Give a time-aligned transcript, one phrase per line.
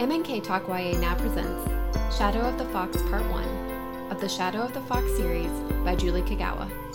[0.00, 1.62] MNK Talk YA now presents
[2.16, 3.44] Shadow of the Fox Part 1
[4.10, 5.50] of the Shadow of the Fox series
[5.84, 6.89] by Julie Kagawa.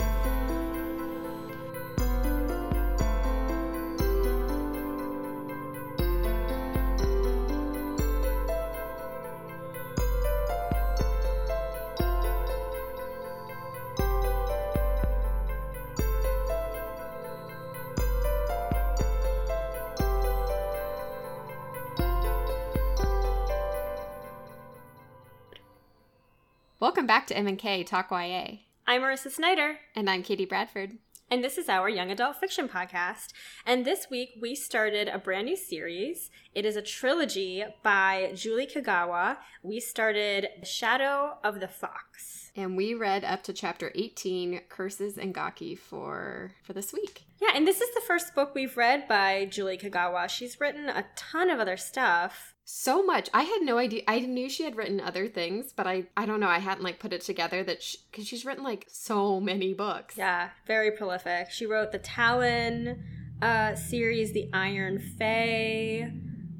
[27.36, 28.58] To MNK Talk YA.
[28.88, 30.98] I'm Marissa Snyder, And I'm Katie Bradford.
[31.30, 33.34] and this is our young adult fiction podcast.
[33.66, 36.30] And this week we started a brand new series.
[36.54, 39.38] It is a trilogy by Julie Kagawa.
[39.64, 42.52] We started The Shadow of the Fox.
[42.56, 47.26] And we read up to chapter 18, Curses and Gaki, for, for this week.
[47.42, 50.30] Yeah, and this is the first book we've read by Julie Kagawa.
[50.30, 52.55] She's written a ton of other stuff.
[52.68, 53.30] So much.
[53.32, 54.02] I had no idea.
[54.08, 56.48] I knew she had written other things, but I, I don't know.
[56.48, 57.78] I hadn't like put it together that
[58.10, 60.18] because she's written like so many books.
[60.18, 61.52] Yeah, very prolific.
[61.52, 63.04] She wrote the Talon
[63.40, 66.12] uh, series, the Iron Fae,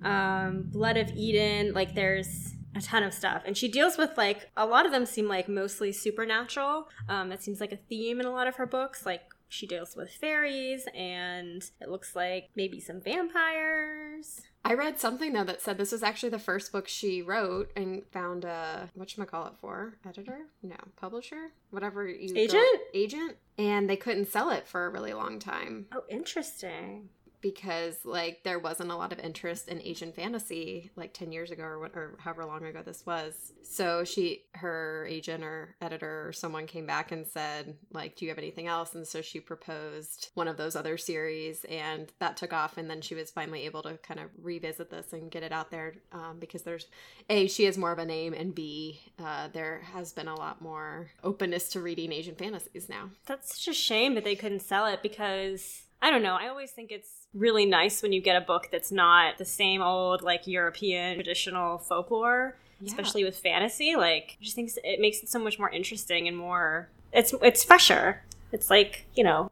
[0.04, 1.74] um, Blood of Eden.
[1.74, 3.42] Like, there's a ton of stuff.
[3.44, 6.88] And she deals with, like, a lot of them seem like mostly supernatural.
[7.10, 9.08] Um, that seems like a theme in a lot of her books.
[9.08, 14.42] Like, she deals with fairies, and it looks like maybe some vampires.
[14.68, 18.04] I read something though that said this was actually the first book she wrote and
[18.12, 20.40] found a whatchamacallit for editor?
[20.64, 21.52] No, publisher?
[21.70, 22.82] Whatever you go- Agent?
[22.94, 23.38] agent.
[23.58, 27.10] And they couldn't sell it for a really long time Oh, interesting.
[27.42, 31.64] Because like there wasn't a lot of interest in Asian fantasy like 10 years ago
[31.64, 33.54] or, or however long ago this was.
[33.64, 38.32] So she her agent or editor or someone came back and said like do you
[38.32, 42.54] have anything else and so she proposed one of those other series and that took
[42.54, 45.52] off and then she was finally able to kind of revisit this and get it
[45.52, 46.88] out there um, because there's
[47.30, 50.62] a she has more of a name and b uh, there has been a lot
[50.62, 53.10] more openness to reading Asian fantasies now.
[53.26, 56.38] That's such a shame that they couldn't sell it because I don't know.
[56.40, 59.82] I always think it's really nice when you get a book that's not the same
[59.82, 62.88] old like European traditional folklore, Yeah.
[62.90, 63.96] especially with fantasy.
[63.96, 66.90] Like, I just think it makes it so much more interesting and more.
[67.12, 68.22] It's it's fresher.
[68.52, 69.52] It's like you know.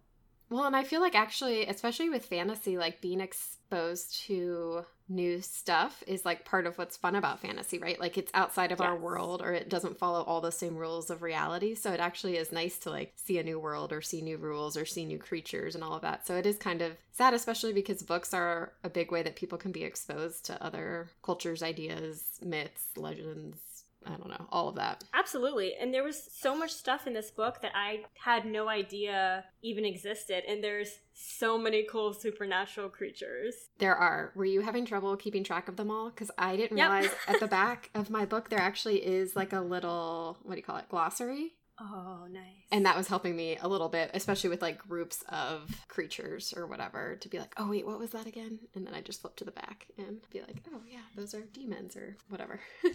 [0.52, 6.04] Well, and I feel like actually, especially with fantasy, like being exposed to new stuff
[6.08, 8.00] is like part of what's fun about fantasy, right?
[8.00, 11.22] Like it's outside of our world or it doesn't follow all the same rules of
[11.22, 11.76] reality.
[11.76, 14.78] So it actually is nice to like see a new world or see new rules
[14.78, 16.26] or see new creatures and all of that.
[16.26, 19.58] So it is kind of sad, especially because books are a big way that people
[19.58, 23.73] can be exposed to other cultures, ideas, myths, legends.
[24.06, 25.04] I don't know, all of that.
[25.14, 25.74] Absolutely.
[25.80, 29.86] And there was so much stuff in this book that I had no idea even
[29.86, 30.44] existed.
[30.48, 33.54] And there's so many cool supernatural creatures.
[33.78, 34.32] There are.
[34.36, 36.10] Were you having trouble keeping track of them all?
[36.10, 36.90] Because I didn't Yep.
[36.92, 40.58] realize at the back of my book there actually is like a little what do
[40.60, 41.54] you call it glossary,
[41.86, 42.44] Oh, nice.
[42.72, 46.66] and that was helping me a little bit, especially with like groups of creatures or
[46.66, 48.60] whatever, to be like, oh wait, what was that again?
[48.74, 51.42] And then I just flip to the back and be like, oh yeah, those are
[51.42, 52.60] demons or whatever,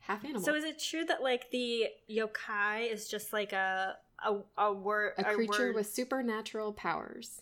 [0.00, 0.42] half animal.
[0.42, 5.14] So is it true that like the yokai is just like a a, a word
[5.16, 7.40] a creature word- with supernatural powers.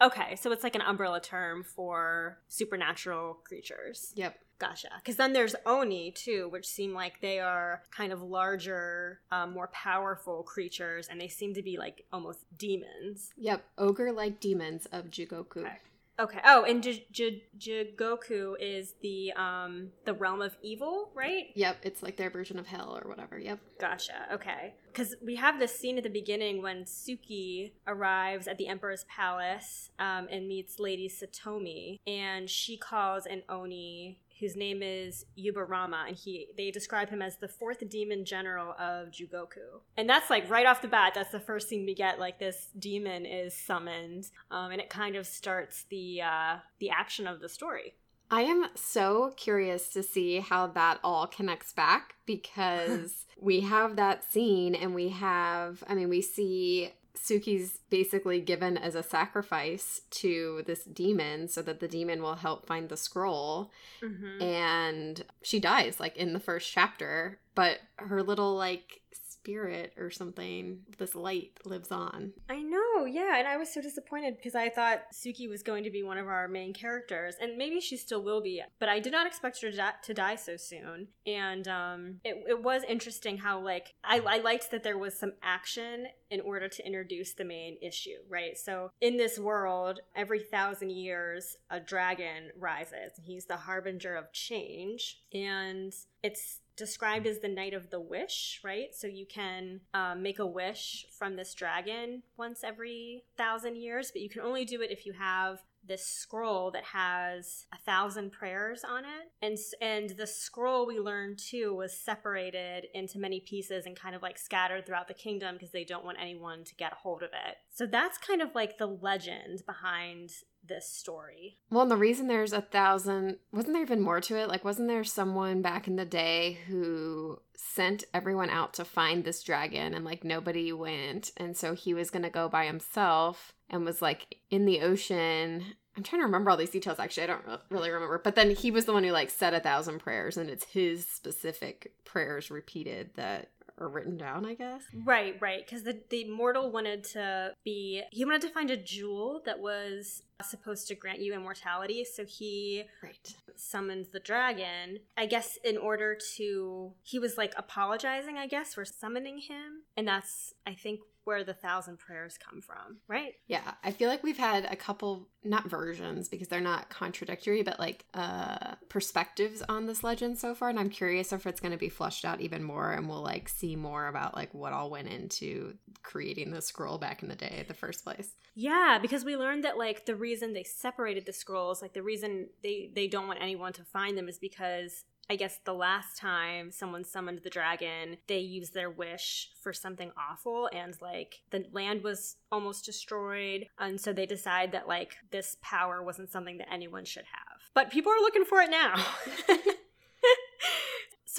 [0.00, 4.12] Okay, so it's like an umbrella term for supernatural creatures.
[4.14, 4.38] Yep.
[4.58, 4.88] Gotcha.
[4.96, 9.68] Because then there's oni too, which seem like they are kind of larger, um, more
[9.68, 13.30] powerful creatures, and they seem to be like almost demons.
[13.36, 13.64] Yep.
[13.78, 15.58] Ogre like demons of Jigoku.
[15.58, 15.76] Okay.
[16.20, 16.40] Okay.
[16.44, 21.46] Oh, and J- J- Jigoku is the um the realm of evil, right?
[21.54, 21.76] Yep.
[21.84, 23.38] It's like their version of hell or whatever.
[23.38, 23.60] Yep.
[23.80, 24.26] Gotcha.
[24.32, 24.74] Okay.
[24.88, 29.90] Because we have this scene at the beginning when Suki arrives at the Emperor's palace
[30.00, 36.16] um, and meets Lady Satomi, and she calls an Oni whose name is Yaburama, and
[36.16, 39.80] he they describe him as the fourth demon general of Jigoku.
[39.96, 42.18] And that's like right off the bat, that's the first thing we get.
[42.18, 47.26] Like this demon is summoned, um, and it kind of starts the uh, the action
[47.26, 47.94] of the story.
[48.30, 54.30] I am so curious to see how that all connects back because we have that
[54.30, 60.62] scene and we have, I mean, we see Suki's basically given as a sacrifice to
[60.66, 63.70] this demon so that the demon will help find the scroll
[64.02, 64.42] Mm-hmm.
[64.42, 69.00] and she dies like in the first chapter, but her little like
[69.48, 72.32] spirit or something, this light lives on.
[72.50, 73.06] I know.
[73.06, 76.18] yeah, and I was so disappointed because I thought Suki was going to be one
[76.18, 79.62] of our main characters, and maybe she still will be, but I did not expect
[79.62, 81.08] her to, die, to die so soon.
[81.26, 85.32] And um, it, it was interesting how, like, I, I liked that there was some
[85.42, 88.58] action in order to introduce the main issue, right?
[88.58, 93.12] So in this world, every thousand years, a dragon rises.
[93.24, 98.94] He's the harbinger of change, and it's described as the night of the wish, right?
[98.94, 104.22] So you can um, make a wish from this dragon once every thousand years, but
[104.22, 108.84] you can only do it if you have this scroll that has a thousand prayers
[108.84, 113.98] on it and and the scroll we learned too was separated into many pieces and
[113.98, 116.96] kind of like scattered throughout the kingdom because they don't want anyone to get a
[116.96, 120.30] hold of it so that's kind of like the legend behind
[120.68, 121.58] this story.
[121.70, 124.48] Well, and the reason there's a thousand wasn't there even more to it?
[124.48, 129.42] Like, wasn't there someone back in the day who sent everyone out to find this
[129.42, 131.32] dragon and like nobody went?
[131.36, 135.64] And so he was going to go by himself and was like in the ocean.
[135.96, 137.24] I'm trying to remember all these details actually.
[137.24, 138.20] I don't really remember.
[138.22, 141.06] But then he was the one who like said a thousand prayers and it's his
[141.06, 143.50] specific prayers repeated that
[143.80, 144.82] or written down, I guess.
[145.04, 145.64] Right, right.
[145.64, 150.22] Because the, the mortal wanted to be, he wanted to find a jewel that was
[150.42, 152.04] supposed to grant you immortality.
[152.04, 153.34] So he right.
[153.56, 158.84] summoned the dragon, I guess, in order to, he was like apologizing, I guess, for
[158.84, 159.82] summoning him.
[159.96, 163.34] And that's, I think, where the thousand prayers come from, right?
[163.46, 167.78] Yeah, I feel like we've had a couple not versions because they're not contradictory, but
[167.78, 171.78] like uh perspectives on this legend so far, and I'm curious if it's going to
[171.78, 175.08] be flushed out even more, and we'll like see more about like what all went
[175.08, 178.34] into creating the scroll back in the day, the first place.
[178.54, 182.48] Yeah, because we learned that like the reason they separated the scrolls, like the reason
[182.62, 186.70] they they don't want anyone to find them, is because I guess the last time
[186.70, 192.02] someone summoned the dragon, they used their wish for something awful and like the land
[192.02, 193.66] was almost destroyed.
[193.78, 197.60] And so they decide that like this power wasn't something that anyone should have.
[197.74, 199.04] But people are looking for it now.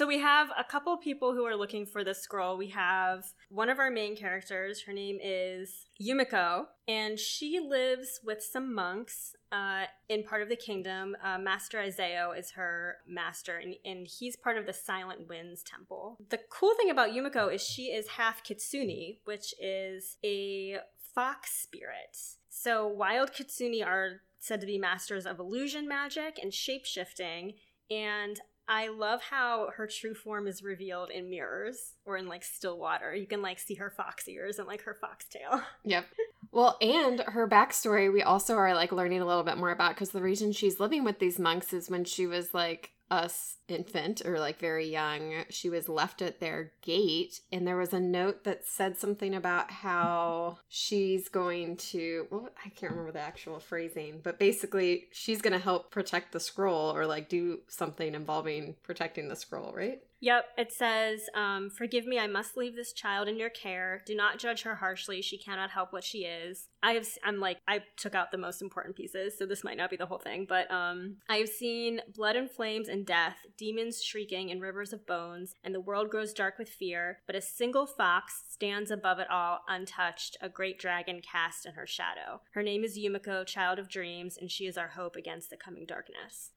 [0.00, 2.56] So we have a couple people who are looking for the scroll.
[2.56, 4.80] We have one of our main characters.
[4.80, 10.56] Her name is Yumiko, and she lives with some monks uh, in part of the
[10.56, 11.18] kingdom.
[11.22, 16.16] Uh, master Isao is her master, and, and he's part of the Silent Winds Temple.
[16.30, 20.78] The cool thing about Yumiko is she is half kitsune, which is a
[21.14, 22.16] fox spirit.
[22.48, 27.52] So wild kitsune are said to be masters of illusion magic and shape shifting.
[27.90, 32.78] And I love how her true form is revealed in mirrors or in like still
[32.78, 33.12] water.
[33.12, 35.62] You can like see her fox ears and like her foxtail.
[35.84, 36.06] Yep.
[36.52, 40.10] Well, and her backstory, we also are like learning a little bit more about because
[40.10, 44.38] the reason she's living with these monks is when she was like us infant or
[44.38, 47.40] like very young, she was left at their gate.
[47.50, 52.68] And there was a note that said something about how she's going to, well, I
[52.70, 57.06] can't remember the actual phrasing, but basically she's going to help protect the scroll or
[57.06, 60.00] like do something involving protecting the scroll, right?
[60.20, 64.02] Yep, it says, um, Forgive me, I must leave this child in your care.
[64.06, 65.22] Do not judge her harshly.
[65.22, 66.68] She cannot help what she is.
[66.82, 69.90] I have, I'm like, I took out the most important pieces, so this might not
[69.90, 74.02] be the whole thing, but um, I have seen blood and flames and death, demons
[74.02, 77.86] shrieking and rivers of bones, and the world grows dark with fear, but a single
[77.86, 82.40] fox stands above it all, untouched, a great dragon cast in her shadow.
[82.52, 85.84] Her name is Yumiko, child of dreams, and she is our hope against the coming
[85.86, 86.50] darkness.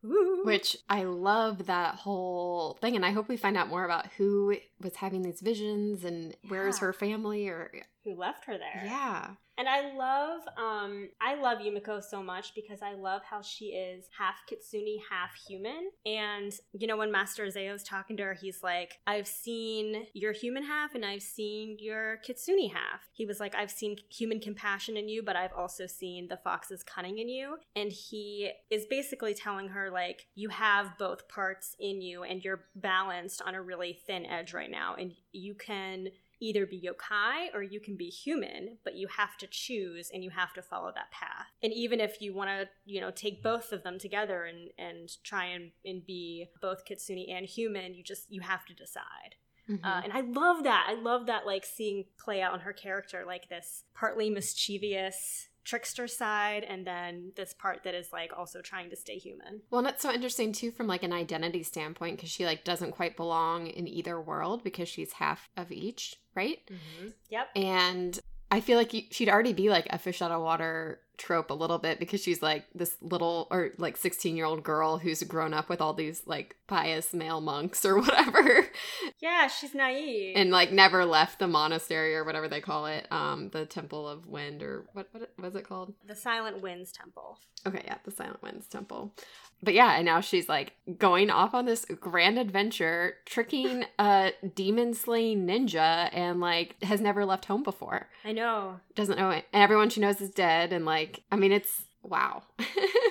[0.44, 4.56] Which I love that whole thing, and I hope we find out more about who
[4.82, 6.50] was having these visions and yeah.
[6.50, 7.72] where is her family or
[8.04, 8.84] who left her there.
[8.86, 9.32] Yeah.
[9.58, 14.06] And I love um I love Yumiko so much because I love how she is
[14.18, 15.92] half kitsune, half human.
[16.06, 20.64] And you know when Master Isao's talking to her, he's like, "I've seen your human
[20.64, 25.08] half and I've seen your kitsune half." He was like, "I've seen human compassion in
[25.08, 29.68] you, but I've also seen the fox's cunning in you." And he is basically telling
[29.70, 34.26] her like, "You have both parts in you and you're balanced on a really thin
[34.26, 38.96] edge right now and you can either be yokai or you can be human, but
[38.96, 41.48] you have to choose and you have to follow that path.
[41.62, 45.10] And even if you want to, you know, take both of them together and and
[45.24, 49.36] try and, and be both kitsune and human, you just you have to decide.
[49.70, 49.86] Mm-hmm.
[49.86, 50.88] Uh, and I love that.
[50.90, 56.08] I love that, like seeing play out in her character, like this partly mischievous trickster
[56.08, 59.62] side and then this part that is like also trying to stay human.
[59.70, 62.92] Well, and that's so interesting too from like an identity standpoint because she like doesn't
[62.92, 66.60] quite belong in either world because she's half of each, right?
[66.70, 67.08] Mm-hmm.
[67.30, 67.48] Yep.
[67.56, 68.20] And
[68.52, 71.78] I feel like she'd already be like a fish out of water trope a little
[71.78, 75.70] bit because she's like this little or like 16 year old girl who's grown up
[75.70, 78.68] with all these like pious male monks or whatever
[79.22, 80.36] Yeah, she's naive.
[80.36, 84.28] and like never left the monastery or whatever they call it um the temple of
[84.28, 87.38] wind or what what was it called the Silent Winds Temple.
[87.68, 89.14] okay yeah the silent winds temple
[89.62, 94.94] but yeah and now she's like going off on this grand adventure tricking a demon
[94.94, 98.80] slaying ninja and like has never left home before I know.
[98.96, 102.44] doesn't know it and everyone she knows is dead and like i mean it's wow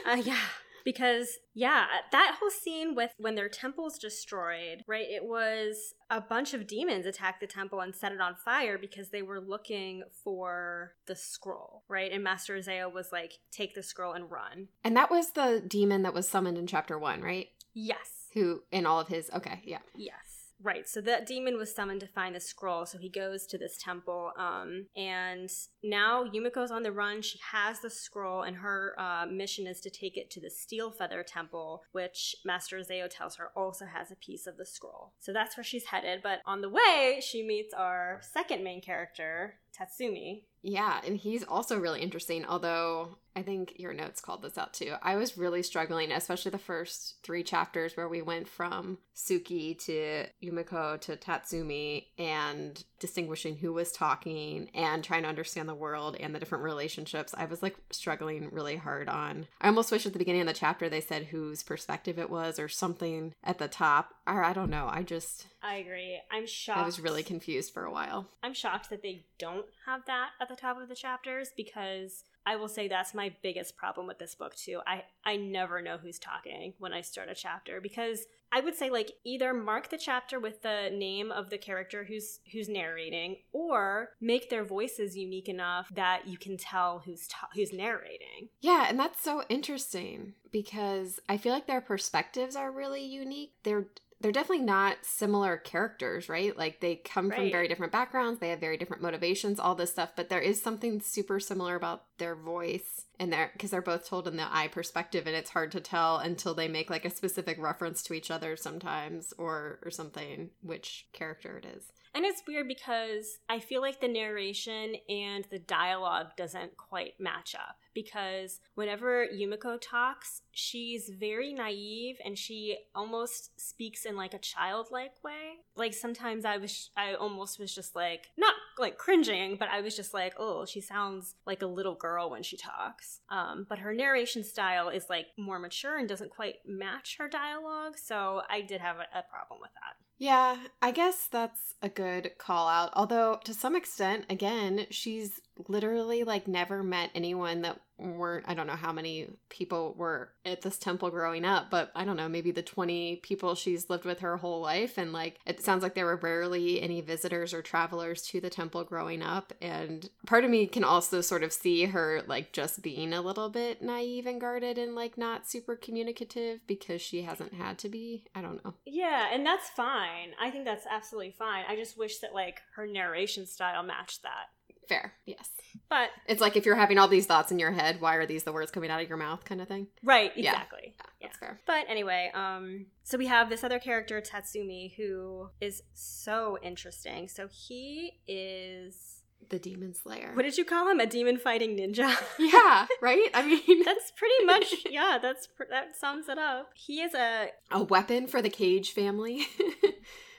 [0.05, 0.37] Uh, yeah.
[0.85, 5.07] Because, yeah, that whole scene with when their temple's destroyed, right?
[5.09, 9.11] It was a bunch of demons attacked the temple and set it on fire because
[9.11, 12.11] they were looking for the scroll, right?
[12.11, 14.67] And Master Isao was like, take the scroll and run.
[14.83, 18.27] and that was the demon that was summoned in chapter one right Yes.
[18.35, 20.32] who in all of his okay yeah Yes.
[20.65, 20.89] Right.
[20.89, 22.87] So that demon was summoned to find the scroll.
[22.87, 24.33] So he goes to this temple.
[24.39, 25.51] Um, and
[25.83, 27.21] now Yumiko's on the run.
[27.23, 30.93] She has the scroll, and her uh, mission is to take it to the Steel
[30.93, 35.15] Feather Temple, which Master Isao tells her also has a piece of the scroll.
[35.19, 36.21] So that's where she's headed.
[36.23, 40.45] But on the way, she meets our second main character, Tatsumi.
[40.63, 44.95] Yeah, and he's also really interesting, although I think your notes called this out too.
[45.03, 50.27] I was really struggling, especially the first three chapters where we went from Suki to
[50.41, 56.33] Yumiko to Tatsumi and distinguishing who was talking and trying to understand the world and
[56.33, 57.35] the different relationships.
[57.37, 59.49] I was like struggling really hard on.
[59.61, 62.61] I almost wish at the beginning of the chapter they said whose perspective it was
[62.61, 64.15] or something at the top.
[64.29, 64.89] Or I don't know.
[64.89, 66.21] I just, I agree.
[66.31, 66.81] I'm shocked.
[66.81, 68.27] I was really confused for a while.
[68.43, 72.57] I'm shocked that they don't have that at the top of the chapters because I
[72.57, 74.81] will say that's my biggest problem with this book too.
[74.87, 78.91] I I never know who's talking when I start a chapter because I would say
[78.91, 84.11] like either mark the chapter with the name of the character who's who's narrating or
[84.21, 88.49] make their voices unique enough that you can tell who's ta- who's narrating.
[88.61, 93.53] Yeah, and that's so interesting because I feel like their perspectives are really unique.
[93.63, 93.87] They're
[94.23, 96.57] they're definitely not similar characters, right?
[96.57, 100.13] Like they come from very different backgrounds, they have very different motivations, all this stuff,
[100.17, 104.27] but there is something super similar about their voice and their because they're both told
[104.27, 107.61] in the I perspective and it's hard to tell until they make like a specific
[107.61, 111.93] reference to each other sometimes or or something which character it is.
[112.15, 117.55] And it's weird because I feel like the narration and the dialogue doesn't quite match
[117.55, 117.77] up.
[117.95, 125.23] Because whenever Yumiko talks, she's very naive and she almost speaks in like a childlike
[125.23, 125.61] way.
[125.77, 129.95] Like sometimes I was, I almost was just like, not like cringing, but I was
[129.95, 133.02] just like, oh, she sounds like a little girl when she talks.
[133.31, 137.99] Um, but her narration style is like more mature and doesn't quite match her dialogue.
[137.99, 139.97] So I did have a, a problem with that.
[140.19, 142.91] Yeah, I guess that's a good call out.
[142.95, 148.67] Although, to some extent, again, she's literally like never met anyone that weren't, I don't
[148.67, 152.51] know how many people were at this temple growing up, but I don't know, maybe
[152.51, 154.99] the 20 people she's lived with her whole life.
[154.99, 158.85] And like, it sounds like there were rarely any visitors or travelers to the temple
[158.85, 159.53] growing up.
[159.61, 163.49] And part of me can also sort of see her like just being a little
[163.49, 168.25] bit naive and guarded and like not super communicative because she hasn't had to be.
[168.35, 168.75] I don't know.
[168.85, 170.33] Yeah, and that's fine.
[170.41, 171.65] I think that's absolutely fine.
[171.69, 174.51] I just wish that like her narration style matched that.
[174.89, 175.49] Fair, yes.
[175.89, 178.43] But It's like if you're having all these thoughts in your head, why are these
[178.43, 179.87] the words coming out of your mouth kind of thing?
[180.03, 180.51] right, Yeah.
[180.53, 180.95] exactly.
[180.97, 181.07] Yeah.
[181.29, 181.61] That's fair.
[181.67, 187.29] But anyway, um so we have this other character Tatsumi who is so interesting.
[187.29, 190.33] So he is The Demon Slayer.
[190.35, 190.99] what did you call him?
[191.01, 192.11] A demon fighting ninja.
[192.39, 193.29] yeah, right?
[193.35, 196.71] I mean, That's pretty much yeah, that's pr- that sums it up.
[196.75, 199.47] He is a a weapon for the Kage family.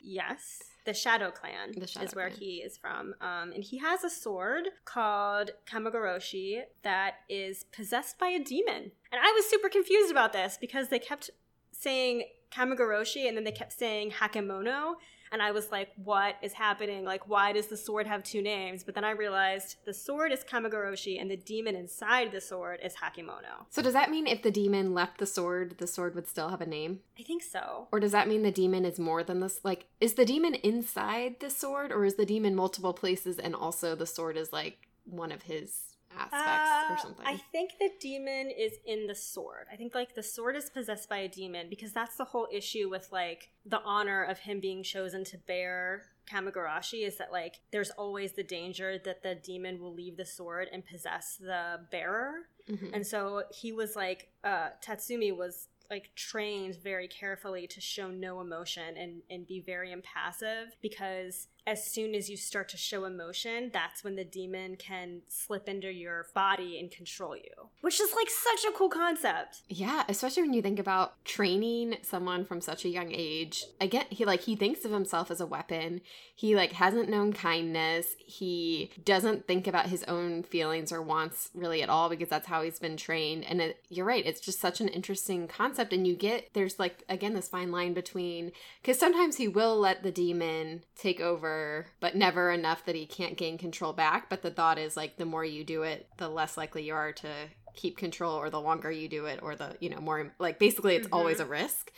[0.03, 0.59] Yes.
[0.85, 2.39] The Shadow Clan The Shadow is where Clan.
[2.39, 3.15] he is from.
[3.21, 8.91] Um, and he has a sword called Kamigoroshi that is possessed by a demon.
[9.11, 11.29] And I was super confused about this because they kept
[11.71, 14.95] saying Kamigoroshi and then they kept saying Hakaimono.
[15.33, 17.03] And I was like, what is happening?
[17.03, 18.83] Like, why does the sword have two names?
[18.83, 22.93] But then I realized the sword is Kamigoroshi and the demon inside the sword is
[22.93, 23.65] Hakaimono.
[23.71, 26.61] so does that mean if the demon left the sword, the sword would still have
[26.61, 26.99] a name?
[27.19, 27.87] I think so.
[27.91, 29.59] Or does that mean the demon is more than this?
[29.63, 33.95] Like, is the demon inside the sword, or is the demon multiple places and also
[33.95, 37.25] the sword is like one of his aspects or Uh, something?
[37.25, 39.67] I think the demon is in the sword.
[39.71, 42.89] I think like the sword is possessed by a demon because that's the whole issue
[42.89, 47.89] with like the honor of him being chosen to bear Kamigoroshi is that like there's
[47.91, 52.47] always the danger that the demon will leave the sword and possess the bearer.
[52.69, 52.91] Mhm.
[52.93, 58.39] And so he was like uh Tatsumi was like trained very carefully to show no
[58.39, 63.69] emotion and and be very impassive because as soon as you start to show emotion,
[63.71, 67.69] that's when the demon can slip into your body and control you.
[67.81, 69.61] Which is like such a cool concept.
[69.69, 73.63] Yeah, especially when you think about training someone from such a young age.
[73.79, 76.01] Again, he like he thinks of himself as a weapon.
[76.35, 78.07] He like hasn't known kindness.
[78.19, 82.61] He doesn't think about his own feelings or wants really at all because that's how
[82.61, 83.45] he's been trained.
[83.45, 87.03] And it, you're right, it's just such an interesting concept and you get there's like
[87.07, 88.51] again this fine line between
[88.83, 91.52] cuz sometimes he will let the demon take over,
[91.99, 95.25] but never enough that he can't gain control back, but the thought is like the
[95.25, 97.29] more you do it, the less likely you are to
[97.75, 100.95] keep control or the longer you do it or the you know more like basically
[100.95, 101.15] it's mm-hmm.
[101.15, 101.91] always a risk.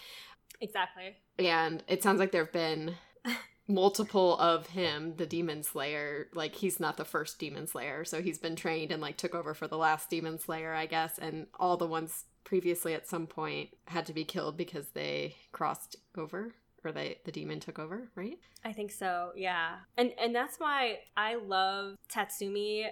[0.62, 1.16] Exactly.
[1.38, 2.96] And it sounds like there have been
[3.68, 8.38] multiple of him the demon slayer like he's not the first demon slayer so he's
[8.38, 11.18] been trained and like took over for the last demon slayer i guess.
[11.18, 15.96] And all the ones previously at some point had to be killed because they crossed
[16.18, 16.54] over
[16.86, 18.38] or they the demon took over, right?
[18.64, 19.32] I think so.
[19.36, 19.76] Yeah.
[19.98, 22.86] And and that's why I love Tatsumi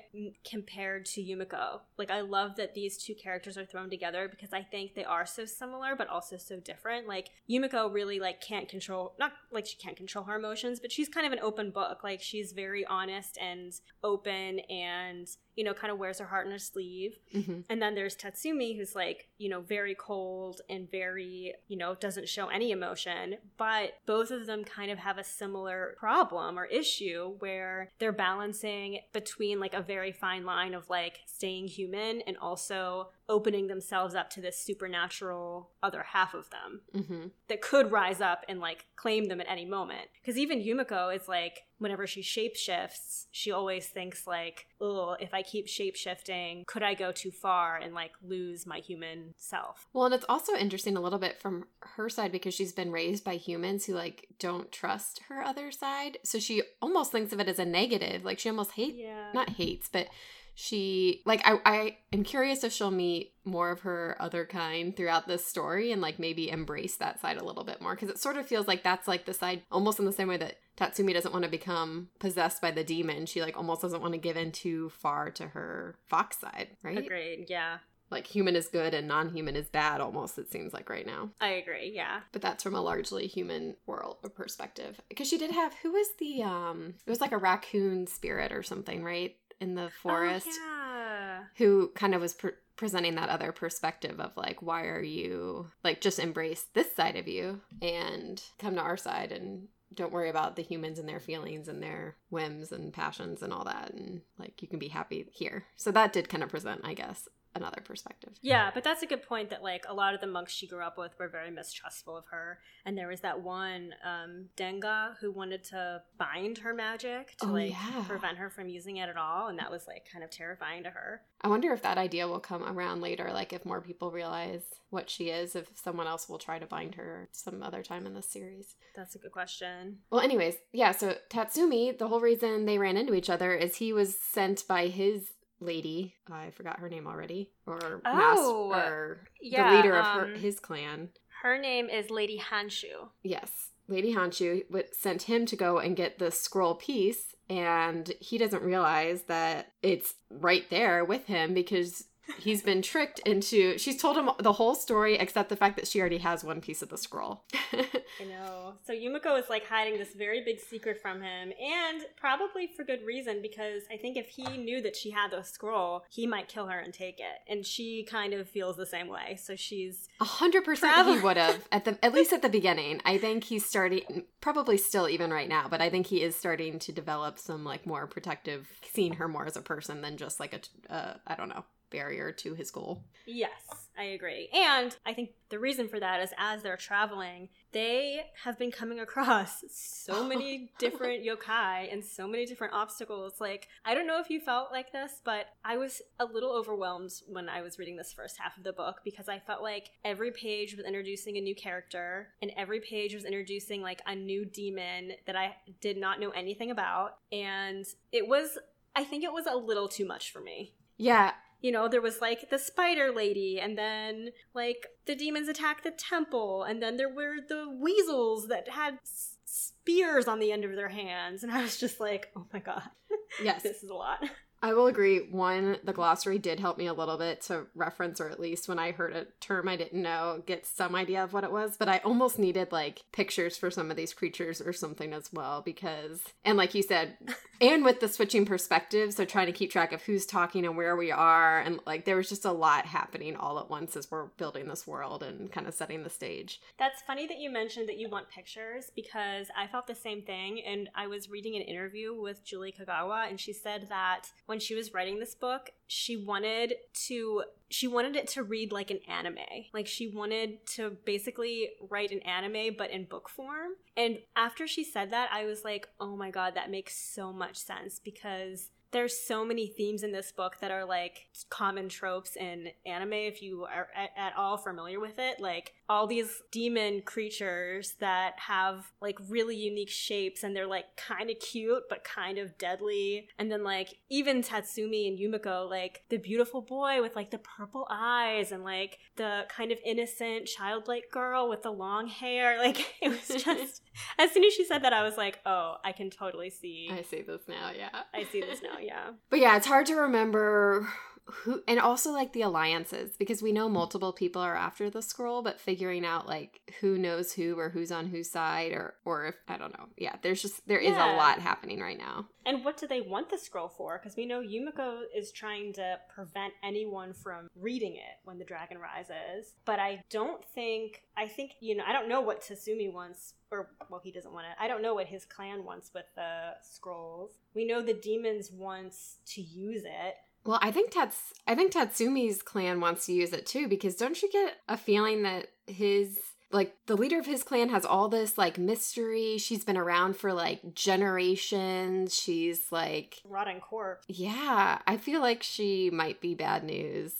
[0.50, 1.82] compared to Yumiko.
[1.98, 5.26] Like I love that these two characters are thrown together because I think they are
[5.26, 7.08] so similar but also so different.
[7.08, 11.10] Like Yumiko really like can't control not like she can't control her emotions, but she's
[11.10, 12.04] kind of an open book.
[12.04, 13.74] Like she's very honest and
[14.04, 17.20] open and you know, kind of wears her heart on her sleeve.
[17.34, 17.62] Mm-hmm.
[17.70, 22.30] And then there's Tatsumi, who's like, you know, very cold and very, you know, doesn't
[22.30, 23.36] show any emotion.
[23.58, 29.00] But both of them kind of have a similar problem or issue where they're balancing
[29.12, 34.30] between like a very fine line of like staying human and also opening themselves up
[34.30, 37.28] to this supernatural other half of them mm-hmm.
[37.48, 40.10] that could rise up and like claim them at any moment.
[40.22, 45.42] Because even Yumiko is like, whenever she shapeshifts, she always thinks like, oh, if I
[45.42, 49.88] keep shapeshifting, could I go too far and like lose my human self?
[49.94, 53.24] Well, and it's also interesting a little bit from her side because she's been raised
[53.24, 56.18] by humans who like don't trust her other side.
[56.24, 58.24] So she almost thinks of it as a negative.
[58.24, 59.32] Like she almost hates, yeah.
[59.34, 60.08] not hates, but
[60.56, 65.28] she like I, I am curious if she'll meet more of her other kind throughout
[65.28, 67.96] this story and like maybe embrace that side a little bit more.
[67.96, 70.38] Because it sort of feels like that's like the side almost in the same way
[70.38, 73.26] that tatsumi doesn't want to become possessed by the demon.
[73.26, 76.98] She like almost doesn't want to give in too far to her fox side right?
[76.98, 77.78] Agreed yeah.
[78.12, 81.32] Like human is good and non-human is bad almost it seems like right now.
[81.42, 82.20] I agree yeah.
[82.32, 85.02] But that's from a largely human world perspective.
[85.10, 88.62] Because she did have who was the um it was like a raccoon spirit or
[88.62, 91.40] something right in the oh, forest oh, yeah.
[91.56, 96.02] who kind of was pre- presenting that other perspective of like why are you like
[96.02, 100.56] just embrace this side of you and come to our side and don't worry about
[100.56, 104.62] the humans and their feelings and their whims and passions and all that and like
[104.62, 108.34] you can be happy here so that did kind of present i guess another perspective.
[108.42, 110.82] Yeah, but that's a good point that like a lot of the monks she grew
[110.82, 112.60] up with were very mistrustful of her.
[112.86, 117.54] And there was that one um Denga who wanted to bind her magic to oh,
[117.54, 118.04] like yeah.
[118.08, 119.48] prevent her from using it at all.
[119.48, 121.22] And that was like kind of terrifying to her.
[121.42, 125.10] I wonder if that idea will come around later, like if more people realize what
[125.10, 128.30] she is, if someone else will try to bind her some other time in this
[128.30, 128.76] series.
[128.96, 129.98] That's a good question.
[130.10, 133.92] Well, anyways, yeah, so Tatsumi, the whole reason they ran into each other is he
[133.92, 135.32] was sent by his
[135.66, 136.16] lady.
[136.32, 137.52] I forgot her name already.
[137.66, 141.10] Or oh, or yeah, the leader of her, um, his clan.
[141.42, 143.10] Her name is Lady Hanshou.
[143.24, 143.70] Yes.
[143.88, 149.24] Lady Hanshou sent him to go and get the scroll piece, and he doesn't realize
[149.24, 152.06] that it's right there with him because
[152.40, 156.00] he's been tricked into she's told him the whole story except the fact that she
[156.00, 157.44] already has one piece of the scroll.
[157.74, 158.74] I know.
[158.86, 163.04] So yumiko is like hiding this very big secret from him and probably for good
[163.06, 166.68] reason because i think if he knew that she had the scroll he might kill
[166.68, 167.42] her and take it.
[167.48, 169.38] And she kind of feels the same way.
[169.42, 171.68] So she's a hundred percent he would have.
[171.72, 173.02] At the at least at the beginning.
[173.06, 176.78] I think he's starting probably still even right now but i think he is starting
[176.78, 180.54] to develop some like more protective seeing her more as a person than just like
[180.54, 183.06] a uh, I don't know barrier to his goal.
[183.26, 184.50] Yes, I agree.
[184.54, 189.00] And I think the reason for that is as they're traveling, they have been coming
[189.00, 193.40] across so many different yokai and so many different obstacles.
[193.40, 197.14] Like, I don't know if you felt like this, but I was a little overwhelmed
[197.28, 200.32] when I was reading this first half of the book because I felt like every
[200.32, 205.14] page was introducing a new character and every page was introducing like a new demon
[205.28, 207.18] that I did not know anything about.
[207.32, 208.58] And it was
[208.96, 210.74] I think it was a little too much for me.
[210.98, 211.32] Yeah,
[211.64, 215.92] you know, there was like the spider lady, and then like the demons attacked the
[215.92, 220.76] temple, and then there were the weasels that had s- spears on the end of
[220.76, 221.42] their hands.
[221.42, 222.84] And I was just like, oh my God.
[223.44, 223.64] Yes.
[223.64, 224.20] this is a lot.
[224.64, 225.28] I will agree.
[225.30, 228.80] One, the glossary did help me a little bit to reference, or at least when
[228.80, 231.76] I heard a term I didn't know, get some idea of what it was.
[231.76, 235.62] But I almost needed like pictures for some of these creatures or something as well,
[235.62, 237.18] because, and like you said,
[237.62, 240.96] and with the switching perspectives, so trying to keep track of who's talking and where
[240.96, 241.60] we are.
[241.60, 244.88] And like there was just a lot happening all at once as we're building this
[244.88, 246.62] world and kind of setting the stage.
[246.80, 250.62] That's funny that you mentioned that you want pictures because I felt the same thing.
[250.66, 254.76] And I was reading an interview with Julie Kagawa, and she said that when she
[254.76, 256.76] was writing this book, she wanted
[257.08, 259.40] to she wanted it to read like an anime.
[259.74, 263.72] Like she wanted to basically write an anime but in book form.
[263.98, 267.58] And after she said that, I was like, "Oh my god, that makes so much
[267.58, 272.70] sense because there's so many themes in this book that are like common tropes in
[272.86, 275.40] anime if you are at, all familiar with it.
[275.40, 281.30] Like all these demon creatures that have like really unique shapes and they're like kind
[281.30, 283.28] of cute but kind of deadly.
[283.38, 287.88] And then like even tatsumi and yumiko like the beautiful boy with like the purple
[287.90, 292.58] eyes and like the kind of innocent childlike girl with the long hair.
[292.64, 293.82] Like it was just
[294.18, 297.02] as soon as she said that i was like oh i can totally see i
[297.02, 298.04] see this now yeah.
[298.14, 299.12] I see this now yeah.
[299.30, 300.88] But yeah, it's hard to remember
[301.26, 305.42] who and also like the alliances because we know multiple people are after the scroll
[305.42, 309.36] but figuring out like who knows who or who's on whose side or or if
[309.48, 309.86] i don't know.
[309.98, 311.16] Yeah there's just there is yeah.
[311.16, 312.28] a lot happening right now.
[312.46, 313.98] And what do they want the scroll for?
[313.98, 318.78] Because we know yumiko is trying to prevent anyone from reading it when the dragon
[318.78, 319.54] rises.
[319.64, 323.70] But i don't think i think you know i don't know what tatsumi wants or
[323.90, 324.56] well he doesn't want it.
[324.60, 327.32] I don't know what his clan wants with the scrolls.
[327.54, 332.42] We know the demons wants to use it well, I think Tats I think Tatsumi's
[332.42, 336.20] clan wants to use it too because don't you get a feeling that his
[336.52, 339.38] like the leader of his clan has all this like mystery.
[339.38, 342.16] She's been around for like generations.
[342.16, 344.06] She's like rotting corpse.
[344.08, 347.14] Yeah, I feel like she might be bad news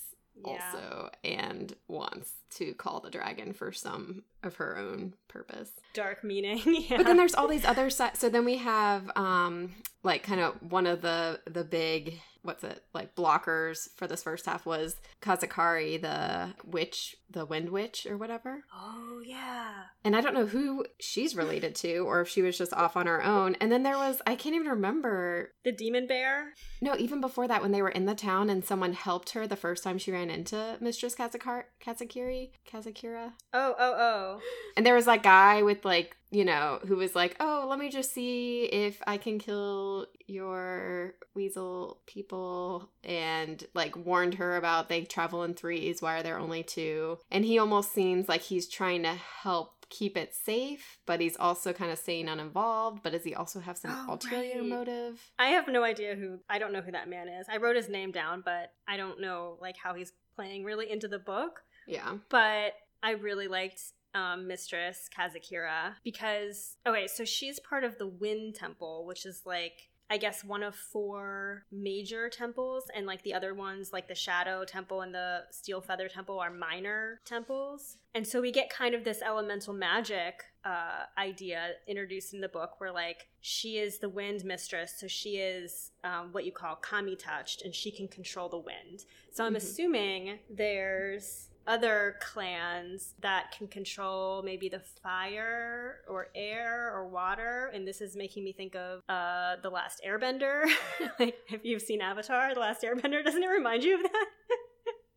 [0.46, 0.52] yeah.
[0.52, 5.72] also and wants to call the dragon for some of her own purpose.
[5.94, 6.62] Dark meaning.
[6.66, 6.98] yeah.
[6.98, 8.20] But then there's all these other sides.
[8.20, 12.84] So then we have um like kind of one of the the big what's it
[12.94, 18.64] like blockers for this first half was Kazakari, the witch, the wind witch or whatever.
[18.74, 19.72] Oh yeah.
[20.04, 23.08] And I don't know who she's related to or if she was just off on
[23.08, 23.56] her own.
[23.60, 26.54] And then there was I can't even remember the demon bear.
[26.82, 29.56] No, even before that when they were in the town and someone helped her the
[29.56, 33.32] first time she ran into Mistress Kazakar Kazakiri Kazakira.
[33.54, 34.40] Oh oh oh.
[34.76, 37.90] And there was that guy with like you know, who was like, "Oh, let me
[37.90, 45.04] just see if I can kill your weasel people," and like warned her about they
[45.04, 46.02] travel in threes.
[46.02, 47.20] Why are there only two?
[47.30, 51.72] And he almost seems like he's trying to help keep it safe, but he's also
[51.72, 53.04] kind of staying uninvolved.
[53.04, 54.66] But does he also have some oh, ulterior right.
[54.66, 55.22] motive?
[55.38, 56.40] I have no idea who.
[56.50, 57.46] I don't know who that man is.
[57.48, 61.08] I wrote his name down, but I don't know like how he's playing really into
[61.08, 61.62] the book.
[61.88, 63.82] Yeah, but I really liked
[64.14, 69.90] um, mistress Kazakira because okay, so she's part of the Wind Temple, which is like
[70.10, 74.64] I guess one of four major temples, and like the other ones, like the Shadow
[74.64, 77.98] Temple and the Steel Feather Temple, are minor temples.
[78.14, 82.80] And so we get kind of this elemental magic uh, idea introduced in the book
[82.80, 87.16] where, like, she is the wind mistress, so she is um, what you call kami
[87.16, 89.06] touched, and she can control the wind.
[89.32, 89.58] So I'm mm-hmm.
[89.58, 97.88] assuming there's other clans that can control maybe the fire or air or water and
[97.88, 100.64] this is making me think of uh the last airbender
[101.20, 104.26] like if you've seen avatar the last airbender doesn't it remind you of that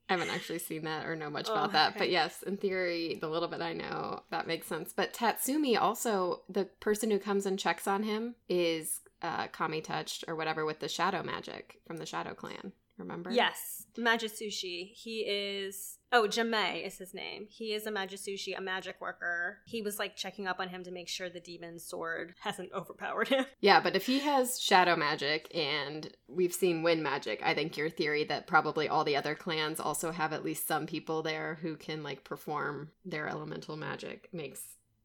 [0.09, 1.99] I haven't actually seen that or know much oh, about that, okay.
[1.99, 4.93] but yes, in theory, the little bit I know, that makes sense.
[4.95, 10.25] But Tatsumi also, the person who comes and checks on him is uh, Kami touched
[10.29, 12.73] or whatever with the shadow magic from the Shadow Clan.
[12.99, 13.31] Remember?
[13.31, 14.93] Yes, majutsushi.
[14.93, 17.47] He is Oh, Jomei is his name.
[17.51, 19.59] He is a majutsushi, a magic worker.
[19.67, 23.29] He was like checking up on him to make sure the demon sword hasn't overpowered
[23.29, 23.45] him.
[23.61, 27.91] Yeah, but if he has shadow magic and we've seen wind magic, I think your
[27.91, 31.77] theory that probably all the other clans also have at least some people there who
[31.77, 34.61] can like perform their elemental magic makes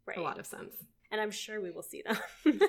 [0.05, 0.17] right.
[0.17, 0.75] a lot of sense.
[1.11, 2.17] And I'm sure we will see them.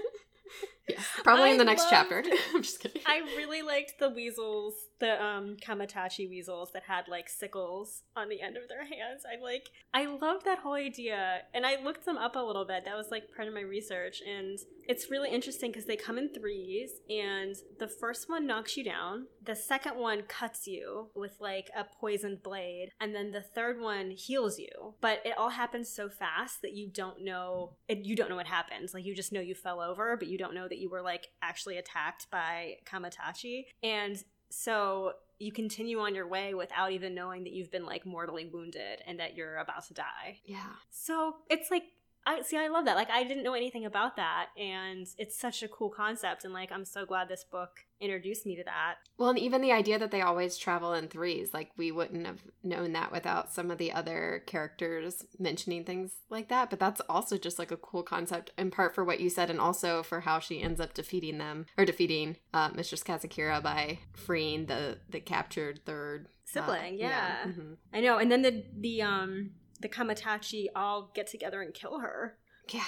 [0.88, 2.24] Yeah, probably I in the next loved, chapter.
[2.54, 3.02] I'm just kidding.
[3.06, 8.40] I really liked the weasels, the um Kamaitachi weasels that had like sickles on the
[8.40, 9.22] end of their hands.
[9.26, 12.84] I like I loved that whole idea and I looked them up a little bit.
[12.84, 16.28] That was like part of my research and it's really interesting because they come in
[16.34, 21.70] threes and the first one knocks you down, the second one cuts you with like
[21.76, 24.94] a poisoned blade, and then the third one heals you.
[25.00, 28.46] But it all happens so fast that you don't know it, you don't know what
[28.46, 28.94] happens.
[28.94, 31.28] Like you just know you fell over, but you don't know that you were like
[31.42, 33.64] actually attacked by Kamaitachi.
[33.82, 38.46] And So you continue on your way without even knowing that you've been like mortally
[38.52, 40.40] wounded and that you're about to die.
[40.44, 40.58] Yeah.
[40.90, 41.84] So it's like
[42.26, 42.96] I see I love that.
[42.96, 46.70] Like I didn't know anything about that and it's such a cool concept and like
[46.70, 48.96] I'm so glad this book introduced me to that.
[49.16, 52.42] Well, and even the idea that they always travel in threes, like we wouldn't have
[52.62, 56.68] known that without some of the other characters mentioning things like that.
[56.68, 59.60] But that's also just like a cool concept, in part for what you said, and
[59.60, 64.66] also for how she ends up defeating them or defeating uh, Mistress Kazakira by freeing
[64.66, 66.94] the the captured third sibling.
[66.94, 67.36] Uh, yeah, yeah.
[67.46, 67.72] Mm-hmm.
[67.94, 68.18] I know.
[68.18, 69.50] And then the the um
[69.82, 72.38] the Kamaitachi all get together and kill her.
[72.68, 72.84] Yeah.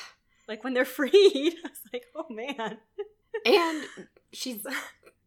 [0.49, 1.55] Like when they're freed.
[1.65, 2.79] I was like, oh man.
[3.45, 3.85] and
[4.33, 4.65] she's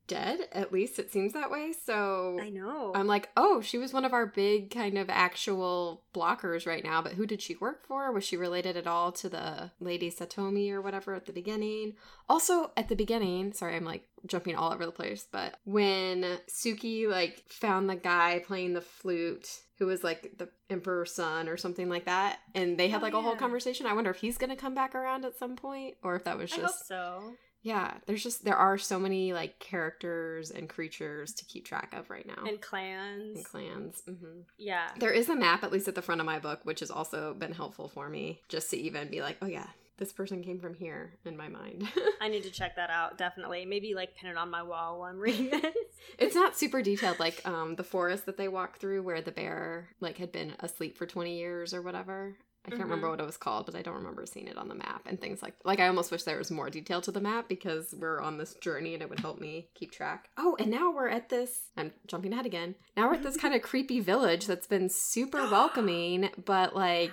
[0.07, 1.73] dead, at least it seems that way.
[1.85, 2.93] So I know.
[2.95, 7.01] I'm like, oh, she was one of our big kind of actual blockers right now,
[7.01, 8.11] but who did she work for?
[8.11, 11.93] Was she related at all to the Lady Satomi or whatever at the beginning?
[12.29, 17.07] Also, at the beginning, sorry, I'm like jumping all over the place, but when Suki
[17.07, 21.89] like found the guy playing the flute who was like the emperor's son or something
[21.89, 24.55] like that and they had Oh, like a whole conversation i wonder if he's gonna
[24.55, 27.33] come back around at some point or if that was I just hope so.
[27.61, 32.09] yeah there's just there are so many like characters and creatures to keep track of
[32.09, 33.35] right now And clans.
[33.37, 34.89] and clans hmm Yeah.
[34.99, 37.33] there is a map at least at the front of my book which has also
[37.33, 40.73] been helpful for me just to even be like oh yeah this person came from
[40.73, 41.87] here in my mind
[42.21, 43.65] I need to check that out, definitely.
[43.65, 45.75] Maybe like pin it on my wall while I'm reading this.
[46.17, 49.89] it's not super detailed like um the forest that they walk through where the bear
[49.99, 53.11] like had been asleep for 20 years or whatever i can't remember Mhm.
[53.11, 55.41] what it was called but i don't remember seeing it on the map and things
[55.41, 58.37] like like i almost wish there was more detail to the map because we're on
[58.37, 61.69] this journey and it would help me keep track oh and now we're at this
[61.77, 65.47] i'm jumping ahead again now we're at this kind of creepy village that's been super
[65.51, 67.11] welcoming but like.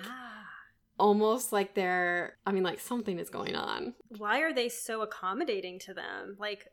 [0.97, 5.79] Almost like they're i mean like something is going on Why are they so accommodating
[5.79, 6.37] to them?
[6.39, 6.67] Like,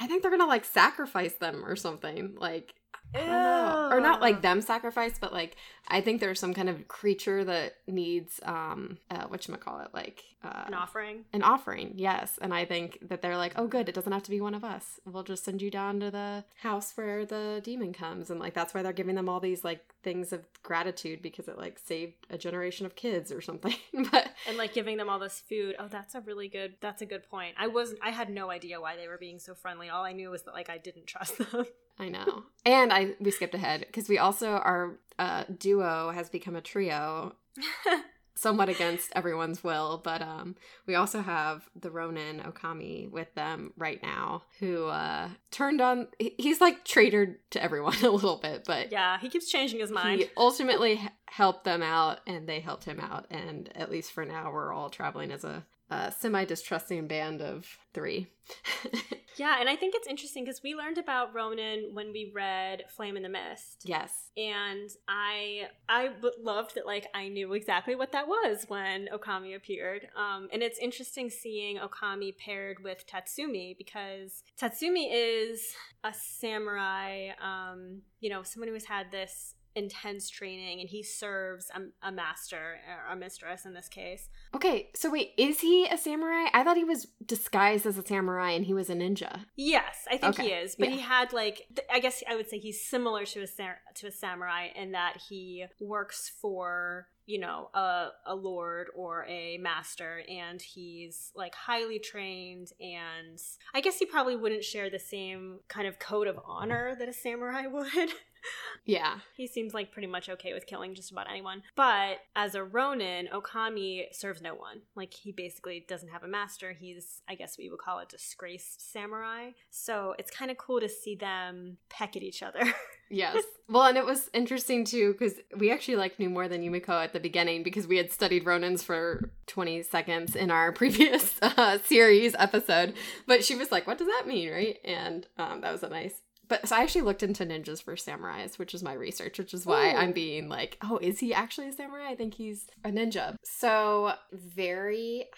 [0.00, 2.81] i think they're gonna like sacrifice them or something like I don't know.
[3.14, 5.56] Or not like them sacrifice, but like
[5.88, 9.94] I think there's some kind of creature that needs um uh it?
[9.94, 11.24] like uh an offering.
[11.32, 12.38] an offering, yes.
[12.40, 14.64] And I think that they're like, Oh good, it doesn't have to be one of
[14.64, 14.98] us.
[15.04, 18.72] We'll just send you down to the house where the demon comes and like that's
[18.72, 22.38] why they're giving them all these like things of gratitude because it like saved a
[22.38, 23.74] generation of kids or something.
[24.10, 25.76] but And like giving them all this food.
[25.78, 26.74] Oh, that's a really good.
[26.80, 27.54] That's a good point.
[27.58, 28.00] I wasn't.
[28.02, 29.88] I had no idea why they were being so friendly.
[29.88, 31.66] All I knew was that like I didn't trust them.
[31.98, 32.44] I know.
[32.64, 37.34] And I we skipped ahead because we also our uh duo has become a trio
[38.34, 44.02] somewhat against everyone's will, but um we also have the Ronin Okami with them right
[44.02, 46.08] now who uh turned on.
[46.18, 50.20] He's like traitor to everyone a little bit, but yeah, he keeps changing his mind.
[50.20, 54.50] he ultimately helped them out and they helped him out and at least for now
[54.52, 58.26] we're all traveling as a, a semi-distrusting band of 3.
[59.36, 63.16] Yeah, and I think it's interesting because we learned about Ronin when we read Flame
[63.16, 63.82] in the Mist.
[63.84, 64.30] yes.
[64.36, 70.08] and I I loved that like I knew exactly what that was when Okami appeared.
[70.16, 75.74] Um, and it's interesting seeing Okami paired with Tatsumi because Tatsumi is
[76.04, 77.30] a samurai.
[77.40, 82.12] Um, you know, someone who has had this intense training, and he serves a, a
[82.12, 84.28] master or a mistress in this case.
[84.54, 86.46] Okay, so wait, is he a samurai?
[86.52, 89.44] I thought he was disguised as a samurai and he was a ninja.
[89.56, 90.96] Yes, I think he is, but yeah.
[90.96, 94.06] he had like th- I guess I would say he's similar to a sa- to
[94.06, 100.22] a samurai in that he works for you know a a lord or a master,
[100.28, 103.40] and he's like highly trained, and
[103.74, 107.12] I guess he probably wouldn't share the same kind of code of honor that a
[107.12, 108.10] samurai would.
[108.84, 109.18] Yeah.
[109.36, 111.62] He seems like pretty much okay with killing just about anyone.
[111.76, 114.82] But as a Ronin, Okami serves no one.
[114.96, 116.72] Like he basically doesn't have a master.
[116.72, 119.50] He's, I guess we would call it disgraced samurai.
[119.70, 122.62] So it's kind of cool to see them peck at each other.
[123.12, 123.44] Yes.
[123.68, 127.12] Well, and it was interesting too because we actually like knew more than Yumiko at
[127.12, 132.34] the beginning because we had studied Ronins for 20 seconds in our previous uh, series
[132.38, 132.94] episode.
[133.26, 134.78] But she was like, "What does that mean?" Right?
[134.82, 136.14] And um, that was a nice.
[136.52, 139.64] But so I actually looked into ninjas for samurais, which is my research, which is
[139.64, 139.96] why Ooh.
[139.96, 143.36] I'm being like, "Oh, is he actually a samurai?" I think he's a ninja.
[143.42, 145.28] So very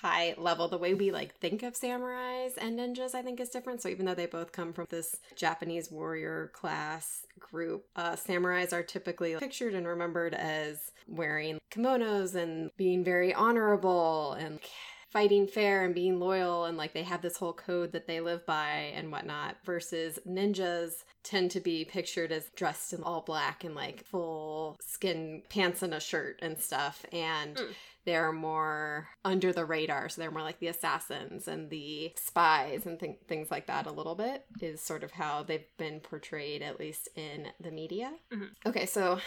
[0.00, 3.82] high level the way we like think of samurais and ninjas i think is different
[3.82, 8.82] so even though they both come from this japanese warrior class group uh samurais are
[8.82, 14.58] typically pictured and remembered as wearing kimonos and being very honorable and
[15.10, 18.46] fighting fair and being loyal and like they have this whole code that they live
[18.46, 23.74] by and whatnot versus ninjas tend to be pictured as dressed in all black and
[23.74, 27.68] like full skin pants and a shirt and stuff and mm.
[28.04, 33.00] they're more under the radar so they're more like the assassins and the spies and
[33.00, 36.78] th- things like that a little bit is sort of how they've been portrayed at
[36.78, 38.44] least in the media mm-hmm.
[38.64, 39.18] okay so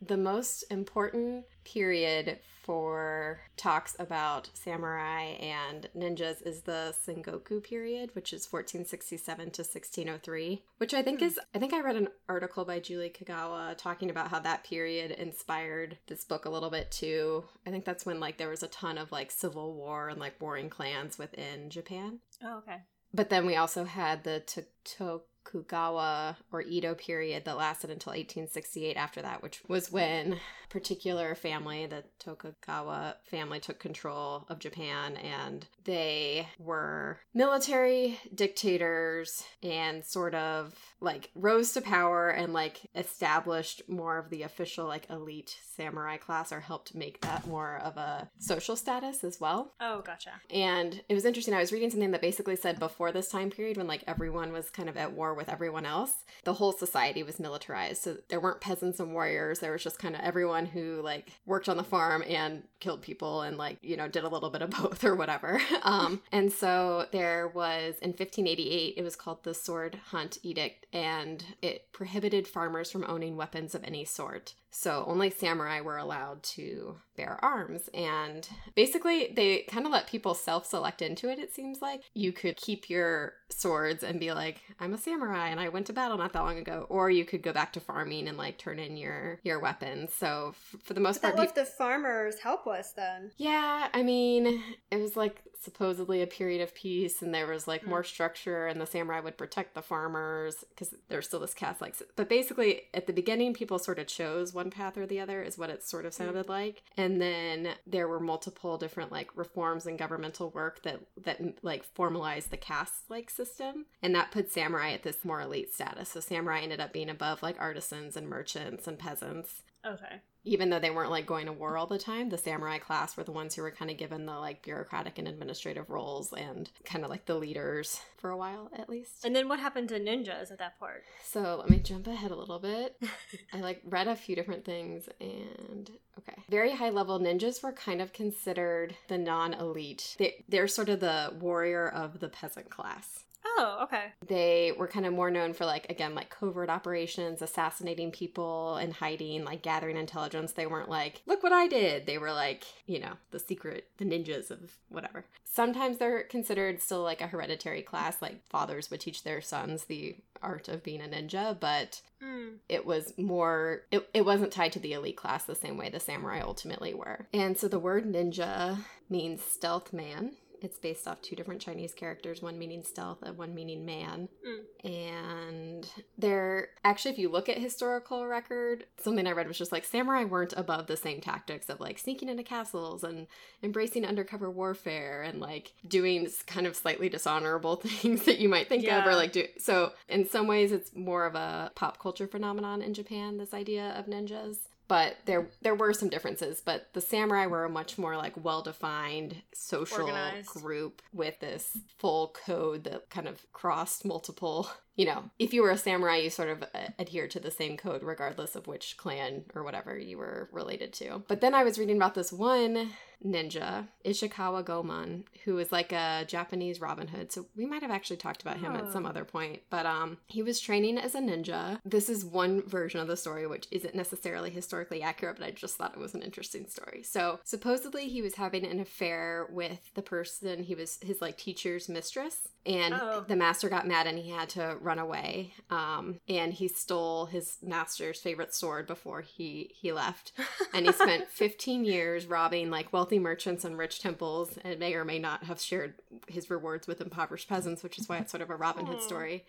[0.00, 8.32] the most important period for talks about samurai and ninjas is the Sengoku period, which
[8.32, 11.24] is 1467 to 1603, which I think mm.
[11.24, 15.10] is I think I read an article by Julie Kagawa talking about how that period
[15.10, 17.44] inspired this book a little bit too.
[17.66, 20.40] I think that's when like there was a ton of like civil war and like
[20.40, 22.20] warring clans within Japan.
[22.42, 22.78] Oh, okay.
[23.12, 24.40] But then we also had the
[24.84, 31.34] Tokugawa Tokugawa or Edo period that lasted until 1868 after that, which was when particular
[31.34, 40.34] family, the Tokugawa family, took control of Japan and they were military dictators and sort
[40.34, 46.16] of like rose to power and like established more of the official like elite samurai
[46.16, 49.72] class or helped make that more of a social status as well.
[49.80, 50.32] Oh, gotcha.
[50.50, 51.54] And it was interesting.
[51.54, 54.70] I was reading something that basically said before this time period when like everyone was
[54.70, 56.12] kind of at war with everyone else,
[56.44, 58.02] the whole society was militarized.
[58.02, 59.60] So there weren't peasants and warriors.
[59.60, 63.42] There was just kind of everyone who like worked on the farm and killed people
[63.42, 65.60] and like, you know, did a little bit of both or whatever.
[65.82, 71.44] Um, and so there was in 1588, it was called the Sword Hunt Edict and
[71.62, 74.54] it prohibited farmers from owning weapons of any sort.
[74.70, 77.88] So only samurai were allowed to bear arms.
[77.92, 82.02] And basically, they kind of let people self select into it, it seems like.
[82.14, 85.92] You could keep your swords and be like, I'm a samurai and I went to
[85.92, 86.86] battle not that long ago.
[86.88, 90.12] Or you could go back to farming and like turn in your, your weapons.
[90.14, 93.32] So f- for the most but part, that left pe- the farmers helpless then.
[93.36, 97.84] Yeah, I mean, it was like supposedly a period of peace and there was like
[97.84, 97.88] mm.
[97.88, 101.94] more structure and the samurai would protect the farmers because there's still this caste like
[102.16, 105.56] but basically at the beginning people sort of chose one path or the other is
[105.56, 106.50] what it sort of sounded mm.
[106.50, 106.82] like.
[106.96, 112.50] And then there were multiple different like reforms and governmental work that that like formalized
[112.50, 113.86] the caste like system.
[114.02, 116.10] And that put samurai at this more elite status.
[116.10, 120.78] So samurai ended up being above like artisans and merchants and peasants okay even though
[120.78, 123.54] they weren't like going to war all the time, the samurai class were the ones
[123.54, 127.26] who were kind of given the like bureaucratic and administrative roles and kind of like
[127.26, 129.24] the leaders for a while at least.
[129.24, 131.04] And then what happened to ninjas at that part?
[131.22, 132.96] So let me jump ahead a little bit.
[133.52, 136.40] I like read a few different things and okay.
[136.48, 140.16] Very high level ninjas were kind of considered the non elite.
[140.18, 143.24] They, they're sort of the warrior of the peasant class.
[143.44, 144.12] Oh, okay.
[144.26, 148.92] They were kind of more known for like again like covert operations, assassinating people and
[148.92, 150.52] hiding, like gathering intelligence.
[150.52, 154.04] They weren't like, "Look what I did." They were like, you know, the secret, the
[154.04, 155.24] ninjas of whatever.
[155.44, 160.16] Sometimes they're considered still like a hereditary class, like fathers would teach their sons the
[160.42, 162.54] art of being a ninja, but mm.
[162.68, 166.00] it was more it, it wasn't tied to the elite class the same way the
[166.00, 167.26] samurai ultimately were.
[167.32, 170.32] And so the word ninja means stealth man
[170.64, 174.28] it's based off two different Chinese characters, one meaning stealth and one meaning man.
[174.46, 174.84] Mm.
[174.84, 179.84] And they're actually, if you look at historical record, something I read was just like
[179.84, 183.26] samurai weren't above the same tactics of like sneaking into castles and
[183.62, 188.84] embracing undercover warfare and like doing kind of slightly dishonorable things that you might think
[188.84, 189.00] yeah.
[189.00, 189.44] of or like do.
[189.58, 193.38] So in some ways, it's more of a pop culture phenomenon in Japan.
[193.38, 194.56] This idea of ninjas
[194.90, 199.36] but there there were some differences but the samurai were a much more like well-defined
[199.54, 200.48] social Organized.
[200.48, 205.70] group with this full code that kind of crossed multiple you know if you were
[205.70, 209.44] a samurai you sort of uh, adhered to the same code regardless of which clan
[209.54, 212.90] or whatever you were related to but then i was reading about this one
[213.24, 217.32] ninja, Ishikawa Goemon, who is like a Japanese Robin Hood.
[217.32, 218.78] So we might have actually talked about him oh.
[218.78, 219.62] at some other point.
[219.70, 221.80] But um he was training as a ninja.
[221.84, 225.76] This is one version of the story which isn't necessarily historically accurate, but I just
[225.76, 227.02] thought it was an interesting story.
[227.02, 231.88] So supposedly he was having an affair with the person he was his like teacher's
[231.88, 233.24] mistress and oh.
[233.26, 237.58] the master got mad and he had to run away um, and he stole his
[237.62, 240.32] master's favorite sword before he he left.
[240.72, 245.04] And he spent 15 years robbing like wealthy merchants and rich temples and may or
[245.04, 245.94] may not have shared
[246.28, 249.44] his rewards with impoverished peasants which is why it's sort of a robin hood story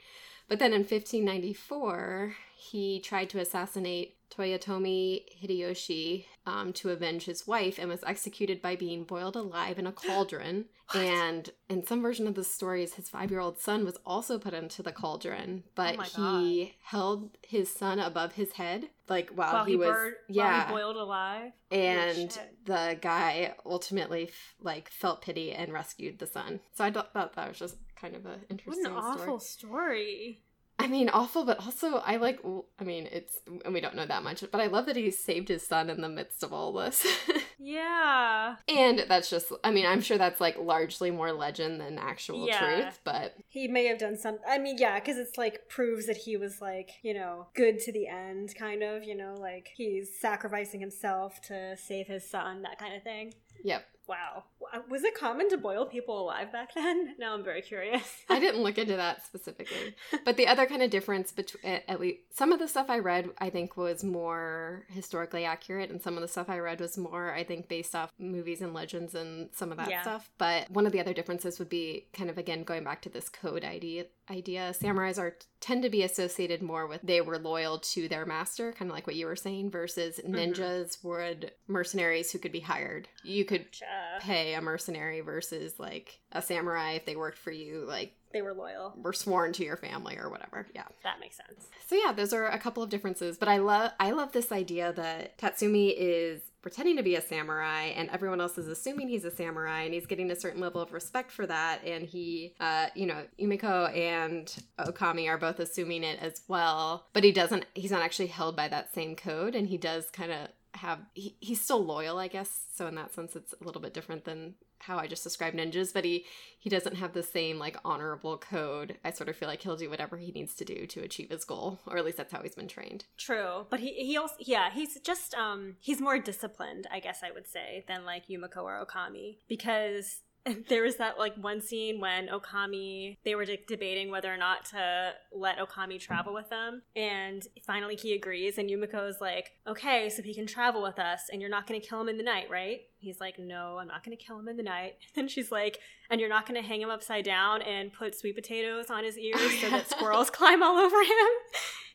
[0.52, 7.80] but then in 1594 he tried to assassinate Toyotomi Hideyoshi um, to avenge his wife
[7.80, 10.66] and was executed by being boiled alive in a cauldron.
[10.94, 14.54] and in some version of the stories, his five year old son was also put
[14.54, 19.66] into the cauldron, but Oh he held his son above his head, like while, while
[19.66, 20.44] he, he, was burned, yeah.
[20.44, 21.52] while he boiled alive.
[21.72, 26.60] and the guy ultimately like felt pity and rescued the son.
[26.74, 30.42] So I thought that was just kind of an What interesting an awful story.
[30.80, 32.40] I mean, awful, but also I like.
[32.80, 35.48] I mean, it's and we don't know that much, but I love that he saved
[35.50, 37.06] his son in the midst of all this.
[37.64, 38.56] Yeah.
[38.68, 39.52] and that's just.
[39.64, 42.58] I mean, I'm sure that's like largely more legend than actual Yeah.
[42.60, 44.40] truth, but He may have done some.
[44.48, 47.92] I mean, yeah, because it's like proves that he was like, you know, good to
[47.92, 52.80] the end, kind of, you know, like he's sacrificing himself to save his son, that
[52.80, 53.36] kind of thing.
[53.64, 53.86] yep.
[54.12, 54.44] Wow.
[54.90, 57.16] Was it common to boil people alive back then?
[57.20, 58.04] Now I'm very curious.
[58.30, 59.96] I didn't look into that specifically.
[60.26, 63.00] But the other kind of difference between, eh, at least, some of the stuff I
[63.00, 66.98] read, I think was more historically accurate, and some of the stuff I read was
[66.98, 70.02] more, I think, based off movies and legends and some of that Yeah.
[70.02, 70.30] stuff.
[70.38, 73.30] But one of the other differences would be kind of again going back to this
[73.30, 74.06] code idea.
[74.32, 78.72] Idea samurais are tend to be associated more with they were loyal to their master,
[78.72, 80.34] kind of like what you were saying, versus mm-hmm.
[80.34, 83.10] ninjas would mercenaries who could be hired.
[83.24, 84.22] You could Gotcha.
[84.22, 88.54] pay a mercenary versus like a samurai if they worked for you, like They were
[88.54, 88.94] loyal.
[88.96, 90.66] were sworn to your family or whatever.
[90.74, 90.86] Yeah.
[91.04, 91.68] That makes sense.
[91.88, 94.94] So yeah, those are a couple of differences, but I love I love this idea
[94.94, 99.32] that Tatsumi is pretending to be a samurai and everyone else is assuming he's a
[99.32, 103.06] samurai and he's getting a certain level of respect for that and he uh you
[103.06, 108.02] know, Yumiko and Okami are both assuming it as well, but he doesn't he's not
[108.02, 111.84] actually held by that same code and he does kind of have he, he's still
[111.84, 112.66] loyal, I guess.
[112.74, 115.94] So in that sense it's a little bit different than how I just described ninjas,
[115.94, 116.26] but he
[116.60, 118.98] he doesn't have the same like honorable code.
[119.04, 121.46] I sort of feel like he'll do whatever he needs to do to achieve his
[121.46, 123.06] goal, or at least that's how he's been trained.
[123.18, 127.32] True, but he he also yeah he's just um he's more disciplined I guess I
[127.32, 130.22] would say than like Yumiko or Okami because
[130.70, 134.66] there was that like one scene when Okami they were de- debating whether or not
[134.66, 140.10] to let Okami travel with them and finally he agrees and Yumiko is like okay
[140.10, 142.24] so he can travel with us and you're not going to kill him in the
[142.24, 142.82] night right?
[143.00, 144.96] He's like no I'm not going to kill him in the night.
[145.16, 145.80] And she's like
[146.10, 149.18] and you're not going to hang him upside down and put sweet potatoes on his
[149.18, 151.28] ears so that squirrels climb all over him?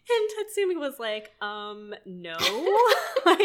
[0.09, 2.37] And Tatsumi was like, um, no.
[3.27, 3.41] like,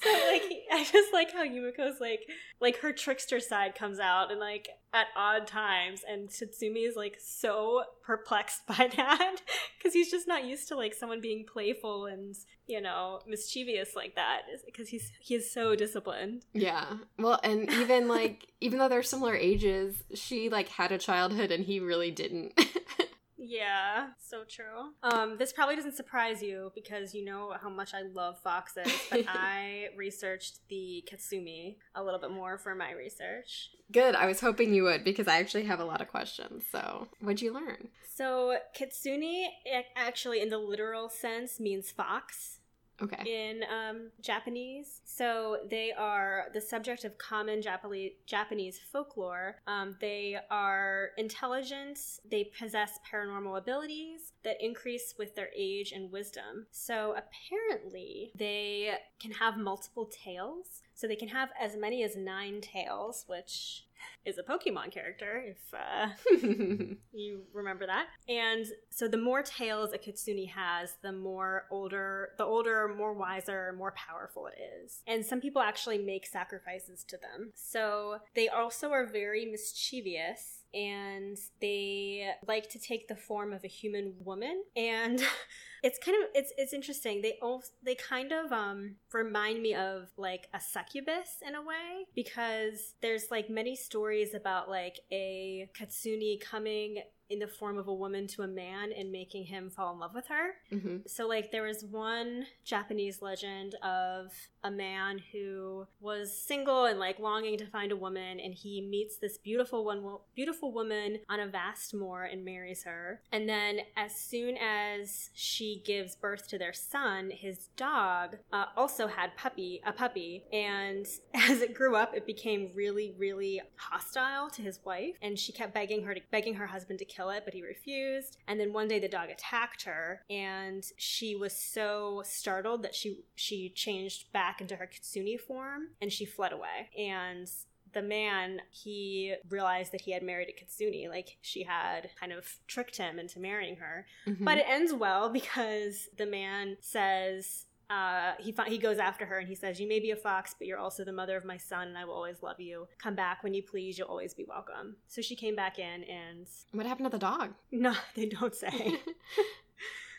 [0.00, 2.20] so like, I just like how Yumiko's like,
[2.60, 7.16] like her trickster side comes out and like at odd times, and Tatsumi is like
[7.20, 9.36] so perplexed by that
[9.76, 12.34] because he's just not used to like someone being playful and
[12.66, 16.44] you know mischievous like that because he's he is so disciplined.
[16.54, 16.98] Yeah.
[17.18, 21.64] Well, and even like even though they're similar ages, she like had a childhood and
[21.64, 22.58] he really didn't.
[23.38, 24.92] Yeah, so true.
[25.02, 29.24] Um, this probably doesn't surprise you because you know how much I love foxes, but
[29.28, 33.70] I researched the Kitsune a little bit more for my research.
[33.92, 34.16] Good.
[34.16, 36.64] I was hoping you would because I actually have a lot of questions.
[36.70, 37.88] So, what'd you learn?
[38.12, 39.46] So, Kitsune
[39.94, 42.57] actually, in the literal sense, means fox.
[43.00, 43.48] Okay.
[43.48, 45.02] in um, Japanese.
[45.04, 49.56] So they are the subject of common Japanese Japanese folklore.
[49.66, 51.98] Um, they are intelligent.
[52.28, 56.66] They possess paranormal abilities that increase with their age and wisdom.
[56.70, 60.82] So apparently, they can have multiple tails.
[60.98, 63.84] So they can have as many as nine tails, which
[64.24, 66.08] is a Pokemon character, if uh,
[67.12, 68.06] you remember that.
[68.28, 73.72] And so the more tails a kitsune has, the more older, the older, more wiser,
[73.78, 75.02] more powerful it is.
[75.06, 77.52] And some people actually make sacrifices to them.
[77.54, 83.68] So they also are very mischievous and they like to take the form of a
[83.68, 84.62] human woman.
[84.76, 85.22] And
[85.82, 87.22] it's kind of it's it's interesting.
[87.22, 92.06] They all they kind of um remind me of like a succubus in a way
[92.14, 97.94] because there's like many stories about like a kitsune coming in the form of a
[97.94, 100.54] woman to a man and making him fall in love with her.
[100.70, 104.32] Hmm so like there was one japanese legend of
[104.64, 109.18] a man who was single and like longing to find a woman and he meets
[109.18, 110.04] this beautiful one
[110.34, 113.20] beautiful woman on a vast moor and marries her.
[113.32, 119.06] And then as soon as she gives birth to their son his dog uh, also
[119.06, 120.44] had puppy a puppy.
[120.52, 125.52] And as it grew up it became really really hostile to his wife and she
[125.52, 128.38] kept begging her to begging her husband to kill it but he refused.
[128.46, 133.24] And then one day the dog attacked her and she was so startled that she
[133.34, 136.90] she changed back into her kitsune form and she fled away.
[136.96, 137.50] And
[137.94, 142.46] the man he realized that he had married a kitsune like she had kind of
[142.66, 144.06] tricked him into marrying her.
[144.26, 144.44] Mm-hmm.
[144.44, 149.38] but it ends well because the man says uh, he fi- he goes after her
[149.38, 151.56] and he says, "You may be a fox, but you're also the mother of my
[151.56, 152.86] son, and I will always love you.
[153.02, 153.96] Come back when you please.
[153.98, 157.54] You'll always be welcome." So she came back in, and What happened to the dog?
[157.72, 158.98] no, they don't say.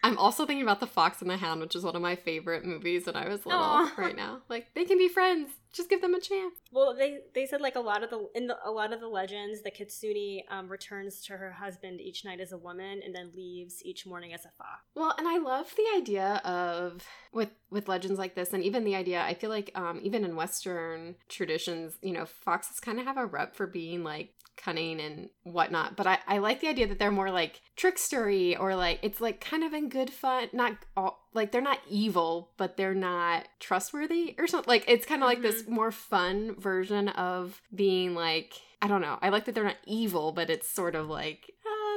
[0.02, 2.64] I'm also thinking about The Fox and the Hound, which is one of my favorite
[2.64, 3.94] movies when I was little Aw.
[3.98, 4.42] right now.
[4.48, 5.50] Like, they can be friends.
[5.72, 6.56] Just give them a chance.
[6.72, 9.08] Well, they they said like a lot of the in the, a lot of the
[9.08, 13.32] legends, the Kitsune um, returns to her husband each night as a woman and then
[13.36, 14.82] leaves each morning as a fox.
[14.96, 18.96] Well, and I love the idea of with with legends like this, and even the
[18.96, 19.22] idea.
[19.22, 23.26] I feel like um, even in Western traditions, you know, foxes kind of have a
[23.26, 25.96] rep for being like cunning and whatnot.
[25.96, 29.40] But I I like the idea that they're more like trickstery or like it's like
[29.40, 34.36] kind of in good fun, not all like they're not evil, but they're not trustworthy
[34.38, 34.70] or something.
[34.70, 35.74] Like it's kind of like this mm-hmm.
[35.74, 39.20] more fun version of being like I don't know.
[39.22, 41.52] I like that they're not evil, but it's sort of like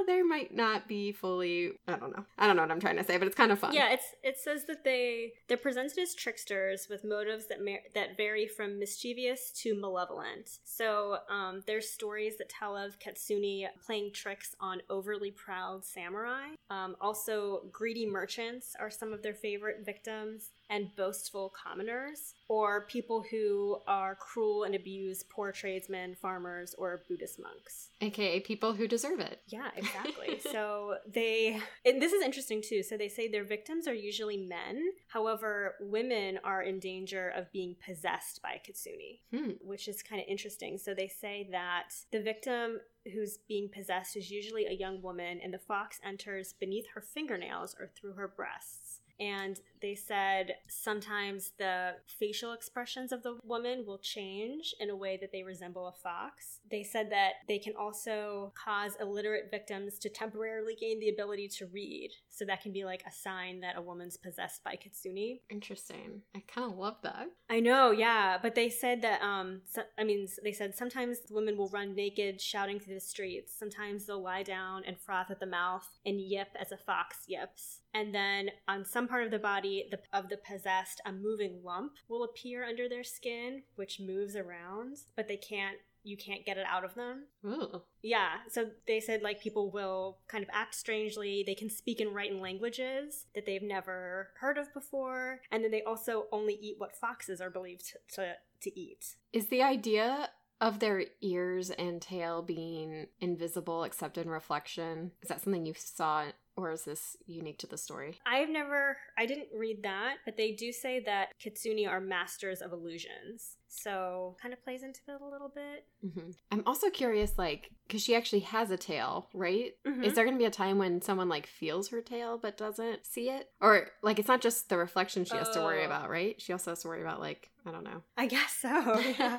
[0.07, 1.73] they might not be fully.
[1.87, 2.25] I don't know.
[2.39, 3.75] I don't know what I'm trying to say, but it's kind of fun.
[3.75, 8.17] Yeah, it's it says that they they're presented as tricksters with motives that mer- that
[8.17, 10.49] vary from mischievous to malevolent.
[10.65, 16.49] So um, there's stories that tell of Kitsune playing tricks on overly proud samurai.
[16.71, 23.23] Um, also, greedy merchants are some of their favorite victims, and boastful commoners, or people
[23.31, 27.91] who are cruel and abuse poor tradesmen, farmers, or Buddhist monks.
[28.01, 29.41] AKA people who deserve it.
[29.47, 30.41] Yeah, exactly.
[30.53, 32.83] so they, and this is interesting too.
[32.83, 34.83] So they say their victims are usually men.
[35.09, 39.51] However, women are in danger of being possessed by Kitsune, Hmm.
[39.63, 40.79] which is kind of interesting.
[40.79, 42.81] So they say that the victim
[43.13, 47.75] who's being possessed is usually a young woman, and the fox enters beneath her fingernails
[47.79, 48.82] or through her breasts.
[49.23, 55.17] And they said sometimes the facial expressions of the woman will change in a way
[55.21, 56.59] that they resemble a fox.
[56.69, 61.67] They said that they can also cause illiterate victims to temporarily gain the ability to
[61.67, 62.11] read.
[62.31, 65.39] So that can be like a sign that a woman's possessed by kitsune.
[65.51, 66.23] Interesting.
[66.35, 67.27] I kind of love that.
[67.49, 71.57] I know, yeah, but they said that um so, I mean they said sometimes women
[71.57, 73.55] will run naked shouting through the streets.
[73.57, 77.82] Sometimes they'll lie down and froth at the mouth and yip as a fox yips.
[77.95, 81.93] And then on some part of the body the, of the possessed, a moving lump
[82.09, 86.67] will appear under their skin, which moves around, but they can't you can't get it
[86.69, 87.27] out of them.
[87.47, 87.83] Ooh.
[88.03, 91.45] Yeah, so they said like people will kind of act strangely.
[91.47, 95.71] They can speak and write in languages that they've never heard of before, and then
[95.71, 99.15] they also only eat what foxes are believed to to, to eat.
[99.33, 100.31] Is the idea
[100.61, 106.27] of their ears and tail being invisible except in reflection, is that something you saw
[106.57, 108.19] or is this unique to the story?
[108.27, 112.73] I've never, I didn't read that, but they do say that kitsune are masters of
[112.73, 113.57] illusions.
[113.69, 115.87] So kind of plays into it a little bit.
[116.03, 119.73] hmm I'm also curious, like, because she actually has a tail, right?
[119.87, 120.05] Mhm.
[120.05, 123.07] Is there going to be a time when someone like feels her tail but doesn't
[123.07, 125.87] see it, or like it's not just the reflection she has to worry Oh.
[125.87, 126.41] about, right?
[126.41, 128.03] She also has to worry about like I don't know.
[128.17, 129.03] I guess so.
[129.19, 129.39] Yeah.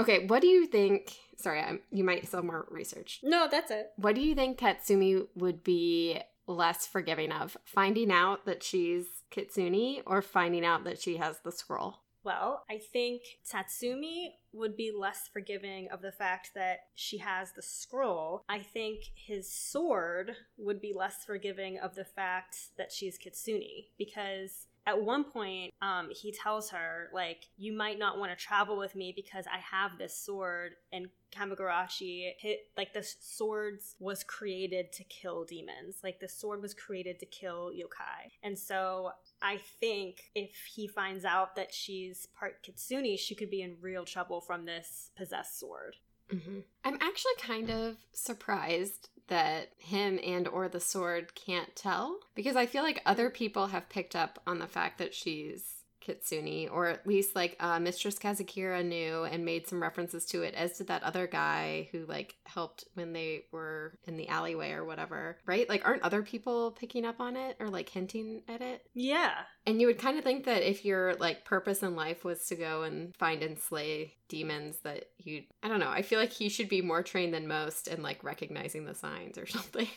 [0.00, 1.16] Okay, what do you think?
[1.36, 3.20] Sorry, I'm, you might still more research.
[3.22, 3.92] no, that's it.
[3.96, 7.56] What do you think Tatsumi would be less forgiving of?
[7.64, 12.00] Finding out that she's Kitsune or finding out that she has the scroll?
[12.22, 17.60] Well, I think Tatsumi would be less forgiving of the fact that she has the
[17.60, 18.44] scroll.
[18.48, 24.68] I think his sword would be less forgiving of the fact that she's Kitsune because
[24.86, 28.94] at one point um, he tells her like you might not want to travel with
[28.94, 35.04] me because i have this sword and Kamigoroshi hit like the swords was created to
[35.04, 35.96] kill demons.
[36.02, 38.30] Like the sword was created to kill yokai.
[38.42, 39.10] And so
[39.42, 44.04] I think if he finds out that she's part kitsune, she could be in real
[44.04, 45.96] trouble from this possessed sword.
[46.30, 52.18] hmm I'm actually kind of surprised that him and or the sword can't tell?
[52.34, 56.68] Because I feel like other people have picked up on the fact that she's Kitsune,
[56.68, 60.78] or at least like uh, Mistress Kazakira knew and made some references to it, as
[60.78, 65.38] did that other guy who like helped when they were in the alleyway or whatever,
[65.46, 65.68] right?
[65.68, 68.86] Like, aren't other people picking up on it or like hinting at it?
[68.94, 69.32] Yeah.
[69.66, 72.54] And you would kind of think that if your like purpose in life was to
[72.54, 75.90] go and find and slay demons, that you I don't know.
[75.90, 79.38] I feel like he should be more trained than most in like recognizing the signs
[79.38, 79.88] or something.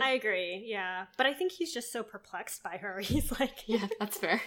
[0.00, 0.64] I agree.
[0.66, 1.06] Yeah.
[1.16, 3.00] But I think he's just so perplexed by her.
[3.06, 4.40] He's like, yeah, that's fair.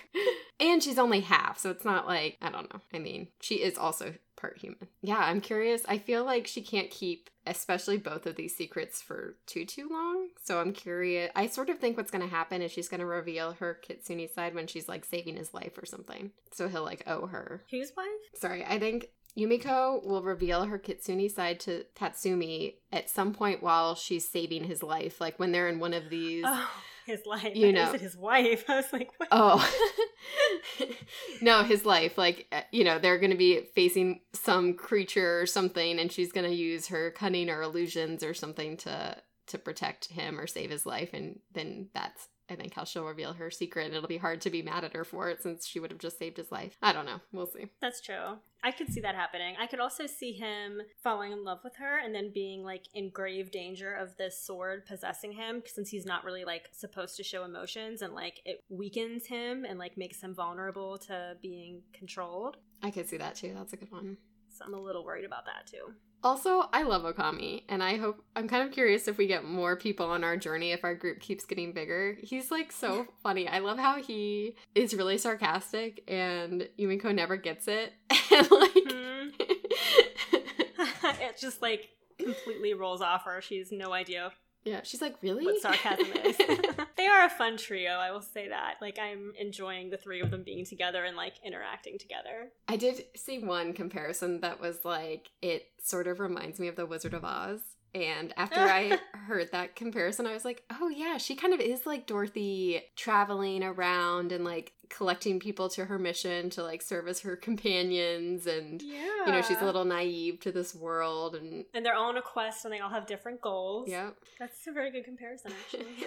[0.59, 2.81] And she's only half, so it's not like I don't know.
[2.93, 4.87] I mean, she is also part human.
[5.01, 5.81] Yeah, I'm curious.
[5.87, 10.29] I feel like she can't keep especially both of these secrets for too too long.
[10.43, 11.31] So I'm curious.
[11.35, 14.27] I sort of think what's going to happen is she's going to reveal her Kitsune
[14.33, 16.31] side when she's like saving his life or something.
[16.51, 17.63] So he'll like owe her.
[17.71, 18.07] whose wife?
[18.35, 19.07] Sorry, I think
[19.37, 24.83] Yumiko will reveal her Kitsune side to Tatsumi at some point while she's saving his
[24.83, 26.69] life, like when they're in one of these Oh,
[27.09, 27.55] his life.
[27.55, 27.91] You know.
[27.93, 28.65] his wife.
[28.69, 29.29] I was like, what?
[29.31, 29.69] Oh.
[31.41, 32.17] no, his life.
[32.17, 36.31] Like, uh, you know, they're going to be facing some creature or something, and she's
[36.31, 40.69] going to use her cunning or illusions or something to to protect him or save
[40.69, 41.09] his life.
[41.11, 43.85] And then that's, I think, how she'll reveal her secret.
[43.85, 45.99] And it'll be hard to be mad at her for it since she would have
[45.99, 46.77] just saved his life.
[46.81, 47.19] I don't know.
[47.31, 47.67] We'll see.
[47.81, 48.37] That's true.
[48.63, 49.55] I could see that happening.
[49.59, 53.09] I could also see him falling in love with her and then being like in
[53.09, 57.45] grave danger of this sword possessing him since he's not really like supposed to show
[57.45, 62.57] emotions and like it weakens him and like makes him vulnerable to being controlled.
[62.83, 63.53] I could see that too.
[63.55, 64.17] That's a good one.
[64.49, 65.93] So I'm a little worried about that too.
[66.21, 69.77] Also, I love Okami, and I hope I'm kind of curious if we get more
[69.77, 72.17] people on our journey if our group keeps getting bigger.
[72.21, 73.47] He's like so funny.
[73.47, 77.93] I love how he is really sarcastic, and Yumiko never gets it,
[78.31, 79.29] and like, hmm.
[81.21, 83.41] it just like completely rolls off her.
[83.41, 84.33] She's no idea
[84.63, 85.45] yeah, she's like, really?
[85.45, 86.37] what sarcasm is.
[86.97, 88.75] they are a fun trio, I will say that.
[88.81, 92.49] Like I'm enjoying the three of them being together and like interacting together.
[92.67, 96.85] I did see one comparison that was like, it sort of reminds me of The
[96.85, 97.61] Wizard of Oz.
[97.95, 101.85] And after I heard that comparison, I was like, oh yeah, she kind of is
[101.85, 107.19] like Dorothy traveling around and like collecting people to her mission to like serve as
[107.21, 108.47] her companions.
[108.47, 109.25] And, Yeah.
[109.25, 111.35] you know, she's a little naive to this world.
[111.35, 113.87] And and they're all on a quest and they all have different goals.
[113.89, 114.09] yeah.
[114.39, 115.85] That's a very good comparison actually.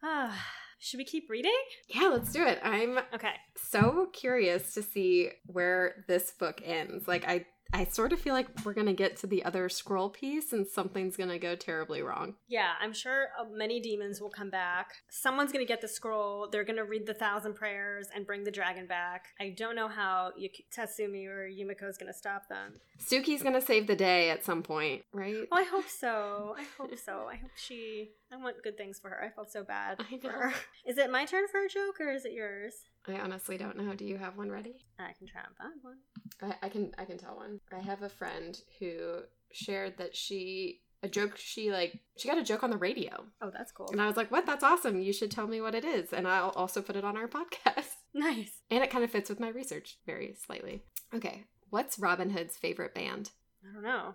[0.00, 0.46] Ah,
[0.78, 1.50] should we keep reading?
[1.88, 2.60] yeah, let's do it.
[2.62, 3.32] I'm Okay.
[3.56, 7.08] so curious to see where this book ends.
[7.08, 7.46] Like, I.
[7.72, 11.16] I sort of feel like we're gonna get to the other scroll piece and something's
[11.16, 12.34] gonna go terribly wrong.
[12.48, 14.92] Yeah, I'm sure uh, many demons will come back.
[15.10, 16.48] Someone's going to get the scroll.
[16.50, 19.26] They're going to read the thousand prayers and bring the dragon back.
[19.40, 22.74] I don't know how Yuki- Tatsumi or Yumiko is going to stop them.
[23.00, 25.46] Suki's gonna save the day at some point, right?
[25.52, 26.54] Oh, I hope so.
[26.58, 27.28] I hope so.
[27.30, 28.10] I hope she.
[28.32, 29.22] I want good things for her.
[29.22, 30.52] I felt so bad for her.
[30.86, 32.74] Is it my turn for a joke or is it yours?
[33.10, 33.94] I honestly don't know.
[33.94, 34.76] Do you have one ready?
[34.98, 35.98] I can try and find one.
[36.42, 37.60] I, I can I can tell one.
[37.72, 39.20] I have a friend who
[39.52, 43.24] shared that she a joke she like she got a joke on the radio.
[43.40, 43.88] Oh, that's cool.
[43.90, 44.46] And I was like, "What?
[44.46, 45.00] That's awesome.
[45.00, 47.94] You should tell me what it is." And I'll also put it on our podcast.
[48.14, 48.50] Nice.
[48.70, 50.82] And it kind of fits with my research very slightly.
[51.14, 51.44] Okay.
[51.70, 53.30] What's Robin Hood's favorite band?
[53.62, 54.14] I don't know.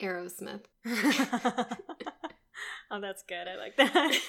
[0.00, 0.64] Aerosmith.
[2.90, 3.46] oh, that's good.
[3.46, 4.20] I like that.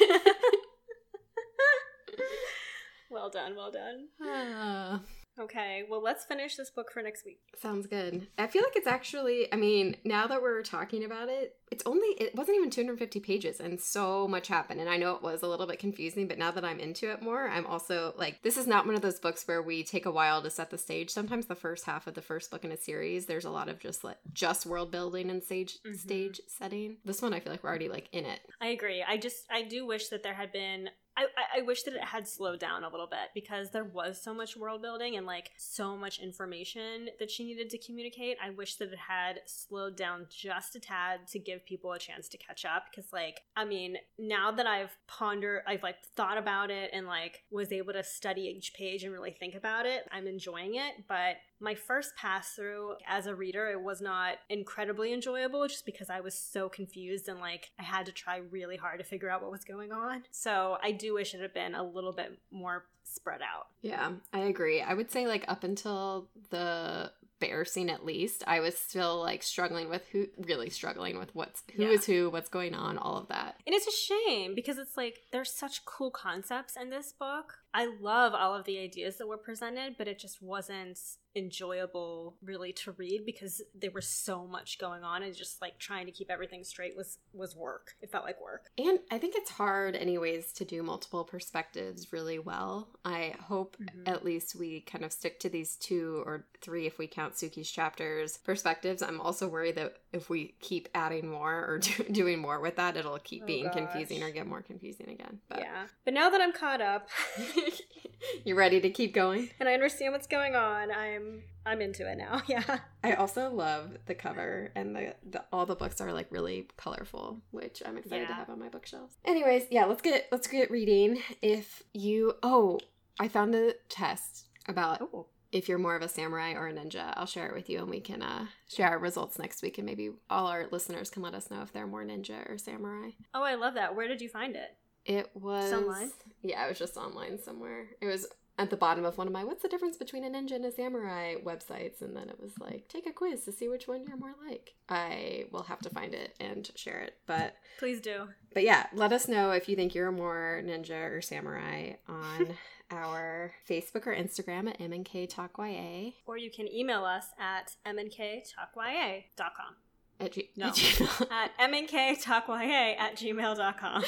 [3.15, 3.55] Well done.
[3.55, 4.09] Well done.
[4.21, 5.01] Ah.
[5.37, 7.39] Okay, well, let's finish this book for next week.
[7.61, 8.25] Sounds good.
[8.37, 12.07] I feel like it's actually, I mean, now that we're talking about it, it's only,
[12.17, 14.79] it wasn't even 250 pages and so much happened.
[14.79, 17.21] And I know it was a little bit confusing, but now that I'm into it
[17.21, 20.11] more, I'm also like, this is not one of those books where we take a
[20.11, 21.09] while to set the stage.
[21.09, 23.77] Sometimes the first half of the first book in a series, there's a lot of
[23.77, 25.97] just like, just world building and stage, Mhm.
[25.99, 26.95] stage setting.
[27.03, 28.39] This one, I feel like we're already like in it.
[28.61, 29.03] I agree.
[29.05, 30.91] I just, I do wish that there had been.
[31.17, 31.27] I,
[31.59, 34.55] I- wish that it had slowed down a little bit because there was so much
[34.55, 38.37] world building and like so much information that she needed to communicate.
[38.43, 42.27] I wish that it had slowed down just a tad to give people a chance
[42.29, 42.85] to catch up.
[42.89, 47.43] Because, like, I mean, now that I've pondered, I've like thought about it and like
[47.51, 51.05] was able to study each page and really think about it, I'm enjoying it.
[51.07, 56.09] But my first pass through as a reader, it was not incredibly enjoyable just because
[56.09, 59.41] I was so confused and like I had to try really hard to figure out
[59.41, 60.23] what was going on.
[60.31, 63.67] So I do wish it had been a little bit more spread out.
[63.81, 64.81] Yeah, I agree.
[64.81, 69.43] I would say like up until the bear scene at least, I was still like
[69.43, 72.15] struggling with who really struggling with what's who is Yeah.
[72.15, 73.55] who, what's going on, all of that.
[73.67, 77.55] And it's a shame because it's like there's such cool concepts in this book.
[77.73, 80.97] I love all of the ideas that were presented, but it just wasn't
[81.35, 86.05] enjoyable really to read because there was so much going on and just like trying
[86.05, 87.95] to keep everything straight was was work.
[88.01, 88.71] It felt like work.
[88.77, 92.89] And I think it's hard anyways to do multiple perspectives really well.
[93.03, 94.07] I hope Mhm.
[94.07, 97.69] at least we kind of stick to these two or three if we count Suki's
[97.69, 99.01] chapters perspectives.
[99.01, 102.95] I'm also worried that if we keep adding more or do, doing more with that,
[102.97, 105.41] it'll keep Oh, being confusing or get more confusing again.
[105.49, 105.87] But Yeah.
[106.05, 107.09] But now that I'm caught up
[108.45, 109.49] you ready to keep going?
[109.59, 111.24] and I understand what's going on, I'm
[111.65, 112.41] I'm into it now.
[112.47, 112.79] Yeah.
[113.03, 117.41] I also love the cover and the, the all the books are like really colorful,
[117.51, 119.15] which I'm excited to have on my bookshelves.
[119.25, 121.21] Anyways, yeah, let's get let's get reading.
[121.41, 122.79] If you oh,
[123.19, 125.27] I found a test about Oh.
[125.51, 127.13] if you're more of a samurai or a ninja.
[127.15, 129.85] I'll share it with you and we can uh share our results next week and
[129.85, 133.09] maybe all our listeners can let us know if they're more ninja or samurai.
[133.33, 133.95] Oh, I love that.
[133.95, 134.75] Where did you find it?
[135.05, 136.11] It was online?
[136.41, 137.87] Yeah, it was just online somewhere.
[138.01, 138.25] It was
[138.57, 140.71] at the bottom of one of my what's the difference between a ninja and a
[140.71, 144.17] samurai websites and then it was like take a quiz to see which one you're
[144.17, 148.29] more like i will have to find it and share it but Please do.
[148.53, 152.55] but yeah let us know if you think you're more ninja or samurai on
[152.91, 159.75] our facebook or instagram at mnk talk ya Or you can email us at mnktalkya.com.
[160.19, 160.67] at G- No.
[160.69, 161.31] at gmail.
[161.31, 164.03] At mnktalkya at gmail.com.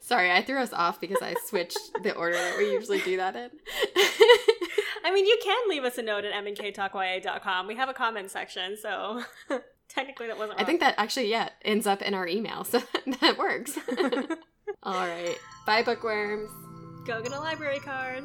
[0.00, 3.36] sorry i threw us off because i switched the order that we usually do that
[3.36, 3.50] in
[5.06, 7.66] I mean, you can leave us a note at mnktalkya.com.
[7.66, 9.22] We have a comment section, so
[9.88, 12.82] technically that wasn't I think that actually, yeah, ends up in our email, so
[13.20, 13.78] that works.
[14.82, 15.36] All right.
[15.66, 16.50] Bye, bookworms.
[17.06, 18.24] Go get a library card.